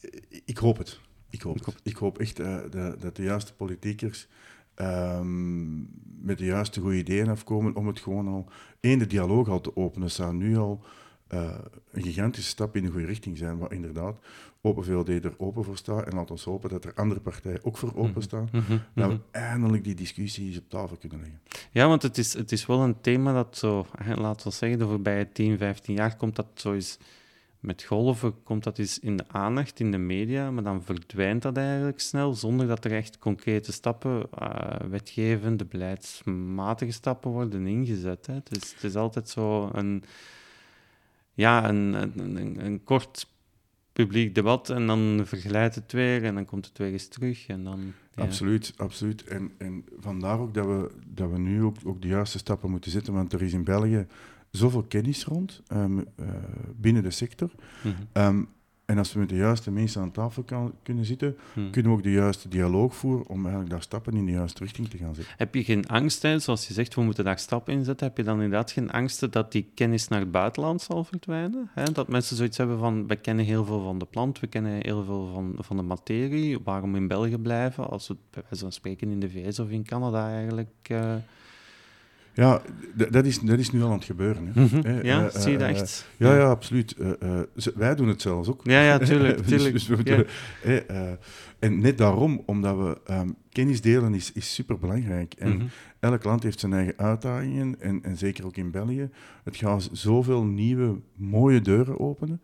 eh, 0.00 0.20
ik 0.44 0.58
hoop 0.58 0.78
het. 0.78 1.00
Ik 1.30 1.42
hoop, 1.42 1.56
Ik 1.56 1.64
het. 1.64 1.80
Ik 1.82 1.96
hoop 1.96 2.18
echt 2.18 2.40
eh, 2.40 2.58
dat, 2.70 3.00
dat 3.00 3.16
de 3.16 3.22
juiste 3.22 3.54
politiekers 3.54 4.26
ehm, 4.74 5.78
met 6.24 6.38
de 6.38 6.44
juiste 6.44 6.80
goede 6.80 6.96
ideeën 6.96 7.28
afkomen 7.28 7.76
om 7.76 7.86
het 7.86 8.00
gewoon 8.00 8.28
al, 8.28 8.48
één, 8.80 8.98
de 8.98 9.06
dialoog 9.06 9.48
al 9.48 9.60
te 9.60 9.76
openen. 9.76 10.00
Dat 10.00 10.16
zou 10.16 10.34
nu 10.34 10.56
al 10.56 10.82
eh, 11.26 11.58
een 11.90 12.02
gigantische 12.02 12.50
stap 12.50 12.76
in 12.76 12.84
de 12.84 12.90
goede 12.90 13.06
richting 13.06 13.38
zijn, 13.38 13.58
waar 13.58 13.72
inderdaad 13.72 14.16
Open 14.66 14.84
VLD 14.84 15.08
er 15.08 15.34
open 15.36 15.64
voor 15.64 15.76
staat. 15.76 16.06
En 16.06 16.14
laat 16.14 16.30
ons 16.30 16.44
hopen 16.44 16.70
dat 16.70 16.84
er 16.84 16.94
andere 16.94 17.20
partijen 17.20 17.64
ook 17.64 17.76
voor 17.76 17.92
openstaan. 17.96 18.48
Mhm, 18.52 18.78
Dat 18.94 19.08
mhm. 19.08 19.08
we 19.08 19.18
eindelijk 19.30 19.84
die 19.84 19.94
discussie 19.94 20.46
eens 20.46 20.58
op 20.58 20.68
tafel 20.68 20.96
kunnen 20.96 21.18
leggen. 21.18 21.40
Ja, 21.70 21.88
want 21.88 22.02
het 22.02 22.18
is, 22.18 22.32
het 22.32 22.52
is 22.52 22.66
wel 22.66 22.80
een 22.80 23.00
thema 23.00 23.32
dat 23.32 23.56
zo, 23.56 23.86
laten 24.14 24.46
we 24.46 24.54
zeggen, 24.54 24.78
de 24.78 24.86
voorbije 24.86 25.32
10, 25.32 25.58
15 25.58 25.94
jaar 25.94 26.16
komt 26.16 26.36
dat 26.36 26.46
zo 26.54 26.72
eens 26.72 26.98
met 27.64 27.82
golven, 27.82 28.42
komt 28.42 28.64
dat 28.64 28.78
eens 28.78 28.98
in 28.98 29.16
de 29.16 29.24
aandacht, 29.28 29.80
in 29.80 29.90
de 29.90 29.98
media, 29.98 30.50
maar 30.50 30.62
dan 30.62 30.82
verdwijnt 30.82 31.42
dat 31.42 31.56
eigenlijk 31.56 32.00
snel, 32.00 32.34
zonder 32.34 32.66
dat 32.66 32.84
er 32.84 32.92
echt 32.92 33.18
concrete 33.18 33.72
stappen, 33.72 34.26
eh, 34.38 34.76
wetgevende, 34.88 35.64
beleidsmatige 35.64 36.92
stappen 36.92 37.30
worden 37.30 37.66
ingezet. 37.66 38.26
Hè. 38.26 38.38
Is, 38.48 38.72
het 38.72 38.84
is 38.84 38.96
altijd 38.96 39.28
zo 39.28 39.70
een, 39.72 40.04
ja, 41.34 41.68
een, 41.68 41.94
een, 42.18 42.64
een, 42.64 42.84
kort 42.84 43.26
publiek 43.92 44.34
debat 44.34 44.70
en 44.70 44.86
dan 44.86 45.22
vergelijdt 45.24 45.74
het 45.74 45.92
weer 45.92 46.24
en 46.24 46.34
dan 46.34 46.44
komt 46.44 46.66
het 46.66 46.78
weer 46.78 46.92
eens 46.92 47.08
terug 47.08 47.46
en 47.46 47.64
dan... 47.64 47.92
Absoluut, 48.14 48.72
absoluut. 48.76 49.24
En, 49.24 49.52
en 49.58 49.84
vandaar 49.98 50.38
ook 50.38 50.54
dat 50.54 50.66
we, 50.66 50.90
dat 51.06 51.30
we 51.30 51.38
nu 51.38 51.62
ook, 51.62 51.76
ook 51.84 52.02
de 52.02 52.08
juiste 52.08 52.38
stappen 52.38 52.70
moeten 52.70 52.90
zetten, 52.90 53.12
want 53.12 53.32
er 53.32 53.42
is 53.42 53.52
in 53.52 53.64
België 53.64 54.06
zoveel 54.56 54.82
kennis 54.82 55.24
rond 55.24 55.62
ehm, 55.66 55.98
eh, 55.98 56.26
binnen 56.76 57.02
de 57.02 57.10
sector. 57.10 57.50
Mhm, 57.82 57.94
Ehm, 58.12 58.42
en 58.84 58.98
als 58.98 59.12
we 59.12 59.18
met 59.18 59.28
de 59.28 59.36
juiste 59.36 59.70
mensen 59.70 60.00
aan 60.02 60.10
tafel 60.10 60.42
kan, 60.42 60.74
kunnen 60.82 61.04
zitten, 61.04 61.36
mhm. 61.52 61.70
kunnen 61.70 61.90
we 61.90 61.96
ook 61.96 62.02
de 62.02 62.12
juiste 62.12 62.48
dialoog 62.48 62.94
voeren 62.94 63.26
om 63.28 63.40
eigenlijk 63.40 63.70
daar 63.70 63.82
stappen 63.82 64.12
in 64.14 64.26
de 64.26 64.32
juiste 64.32 64.62
richting 64.62 64.88
te 64.88 64.96
gaan 64.96 65.14
zetten. 65.14 65.34
Heb 65.36 65.54
je 65.54 65.64
geen 65.64 65.86
angst, 65.86 66.22
hè, 66.22 66.38
zoals 66.38 66.66
je 66.68 66.74
zegt, 66.74 66.94
we 66.94 67.02
moeten 67.02 67.24
daar 67.24 67.38
stappen 67.38 67.74
in 67.74 67.84
zetten, 67.84 68.06
heb 68.06 68.16
je 68.16 68.22
dan 68.22 68.42
inderdaad 68.42 68.72
geen 68.72 68.90
angst 68.90 69.32
dat 69.32 69.52
die 69.52 69.70
kennis 69.74 70.08
naar 70.08 70.20
het 70.20 70.30
buitenland 70.30 70.82
zal 70.82 71.04
verdwijnen? 71.04 71.70
Hè? 71.74 71.92
Dat 71.92 72.08
mensen 72.08 72.36
zoiets 72.36 72.56
hebben 72.56 72.78
van, 72.78 73.06
we 73.06 73.16
kennen 73.16 73.44
heel 73.44 73.64
veel 73.64 73.82
van 73.82 73.98
de 73.98 74.06
plant, 74.06 74.40
we 74.40 74.46
kennen 74.46 74.80
heel 74.82 75.04
veel 75.04 75.30
van, 75.32 75.54
van 75.58 75.76
de 75.76 75.82
materie, 75.82 76.58
waarom 76.64 76.96
in 76.96 77.08
België 77.08 77.38
blijven, 77.38 77.90
als 77.90 78.08
we 78.08 78.16
bij 78.30 78.42
wijze 78.42 78.64
van 78.64 78.72
spreken 78.72 79.10
in 79.10 79.20
de 79.20 79.30
VS 79.30 79.58
of 79.58 79.68
in 79.68 79.84
Canada 79.84 80.28
eigenlijk... 80.32 80.76
eh, 80.82 81.14
Ja, 82.34 82.62
dat 83.10 83.24
is, 83.24 83.40
dat 83.40 83.58
is 83.58 83.70
nu 83.70 83.82
al 83.82 83.88
aan 83.90 83.96
het 83.96 84.04
gebeuren. 84.04 84.46
Hè. 84.54 84.60
Mhm. 84.62 84.86
Hè, 84.86 85.00
Ja, 85.00 85.24
eh, 85.28 85.40
zie 85.40 85.52
je 85.52 85.58
dat 85.58 85.68
eh, 85.68 85.80
echt? 85.80 86.06
Ja, 86.16 86.34
ja, 86.36 86.44
absoluut. 86.48 86.92
Eh, 86.96 87.10
eh, 87.38 87.40
wij 87.74 87.94
doen 87.94 88.08
het 88.08 88.22
zelfs 88.22 88.48
ook. 88.48 88.60
Ja, 88.64 88.80
ja, 88.82 88.98
tuurlijk, 89.08 89.36
Dus- 89.36 89.46
tuurlijk. 89.48 90.06
dus 90.06 90.26
Ja. 90.64 90.72
eh, 90.86 91.00
en 91.58 91.78
net 91.80 91.98
daarom, 91.98 92.42
omdat 92.46 92.76
we 92.76 93.00
ehm, 93.06 93.28
kennis 93.52 93.80
delen 93.80 94.14
is, 94.14 94.32
is 94.32 94.54
superbelangrijk. 94.54 95.34
En 95.38 95.56
Mhm. 95.56 95.64
elk 96.00 96.24
land 96.24 96.42
heeft 96.42 96.60
zijn 96.60 96.72
eigen 96.72 96.94
uitdagingen, 96.96 97.76
en, 97.80 97.98
en 98.02 98.16
zeker 98.16 98.46
ook 98.46 98.56
in 98.56 98.70
België. 98.70 99.08
Het 99.44 99.56
gaat 99.56 99.88
zoveel 99.92 100.44
nieuwe, 100.44 100.98
mooie 101.16 101.60
deuren 101.60 102.00
openen. 102.00 102.40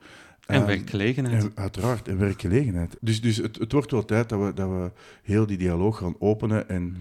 En 0.46 0.57
Ehm, 0.57 0.66
werkgelegenheid. 0.66 1.42
en 1.42 1.53
uiteraard, 1.55 2.09
en 2.09 2.18
werkgelegenheid. 2.18 2.96
Dus, 3.00 3.20
dus 3.20 3.37
het, 3.37 3.59
het 3.59 3.72
wordt 3.72 3.90
wel 3.90 4.05
tijd 4.05 4.29
dat 4.29 4.40
we, 4.46 4.55
dat 4.55 4.68
we 4.68 4.90
heel 5.22 5.46
die 5.46 5.59
dialoog 5.59 5.98
gaan 5.98 6.14
openen 6.18 6.68
en, 6.68 6.83
Mhm. 6.83 6.98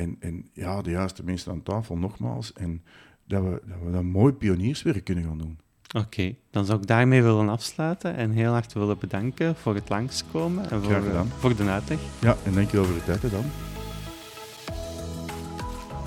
En, 0.00 0.16
en 0.20 0.48
ja, 0.52 0.82
de 0.82 0.90
juiste 0.90 1.24
mensen 1.24 1.52
aan 1.52 1.62
tafel, 1.62 1.96
nogmaals. 1.96 2.52
En 2.52 2.82
dat 3.26 3.42
we, 3.42 3.62
dat 3.66 3.78
we 3.84 3.90
dan 3.90 4.06
mooi 4.06 4.32
pionierswerk 4.32 5.04
kunnen 5.04 5.24
gaan 5.24 5.38
doen. 5.38 5.58
Oké, 5.96 6.34
dan 6.50 6.64
zou 6.64 6.80
ik 6.80 6.86
daarmee 6.86 7.22
willen 7.22 7.48
afsluiten 7.48 8.16
en 8.16 8.30
heel 8.30 8.52
hard 8.52 8.72
willen 8.72 8.98
bedanken 8.98 9.56
voor 9.56 9.74
het 9.74 9.88
langskomen 9.88 10.70
en 10.70 10.82
voor, 10.82 11.02
voor 11.38 11.56
de 11.56 11.68
uitleg. 11.68 11.98
Ja, 12.20 12.36
en 12.44 12.54
dankjewel 12.54 12.84
voor 12.84 12.94
de 12.94 13.04
tijd 13.04 13.22
hè, 13.22 13.30
dan. 13.30 13.44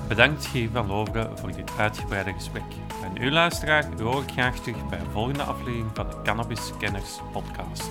Bedankt 0.08 0.46
Guy 0.46 0.68
van 0.72 0.86
Loveren 0.86 1.38
voor 1.38 1.52
dit 1.52 1.70
uitgebreide 1.78 2.32
gesprek. 2.32 2.62
En 3.04 3.22
u 3.22 3.30
luisteraar, 3.30 3.88
u 3.98 4.02
hoor 4.02 4.22
ik 4.22 4.30
graag 4.30 4.60
terug 4.60 4.88
bij 4.88 4.98
een 4.98 5.10
volgende 5.10 5.42
aflevering 5.42 5.90
van 5.94 6.10
de 6.10 6.16
Cannabis 6.22 6.70
Kenners 6.78 7.20
podcast. 7.32 7.90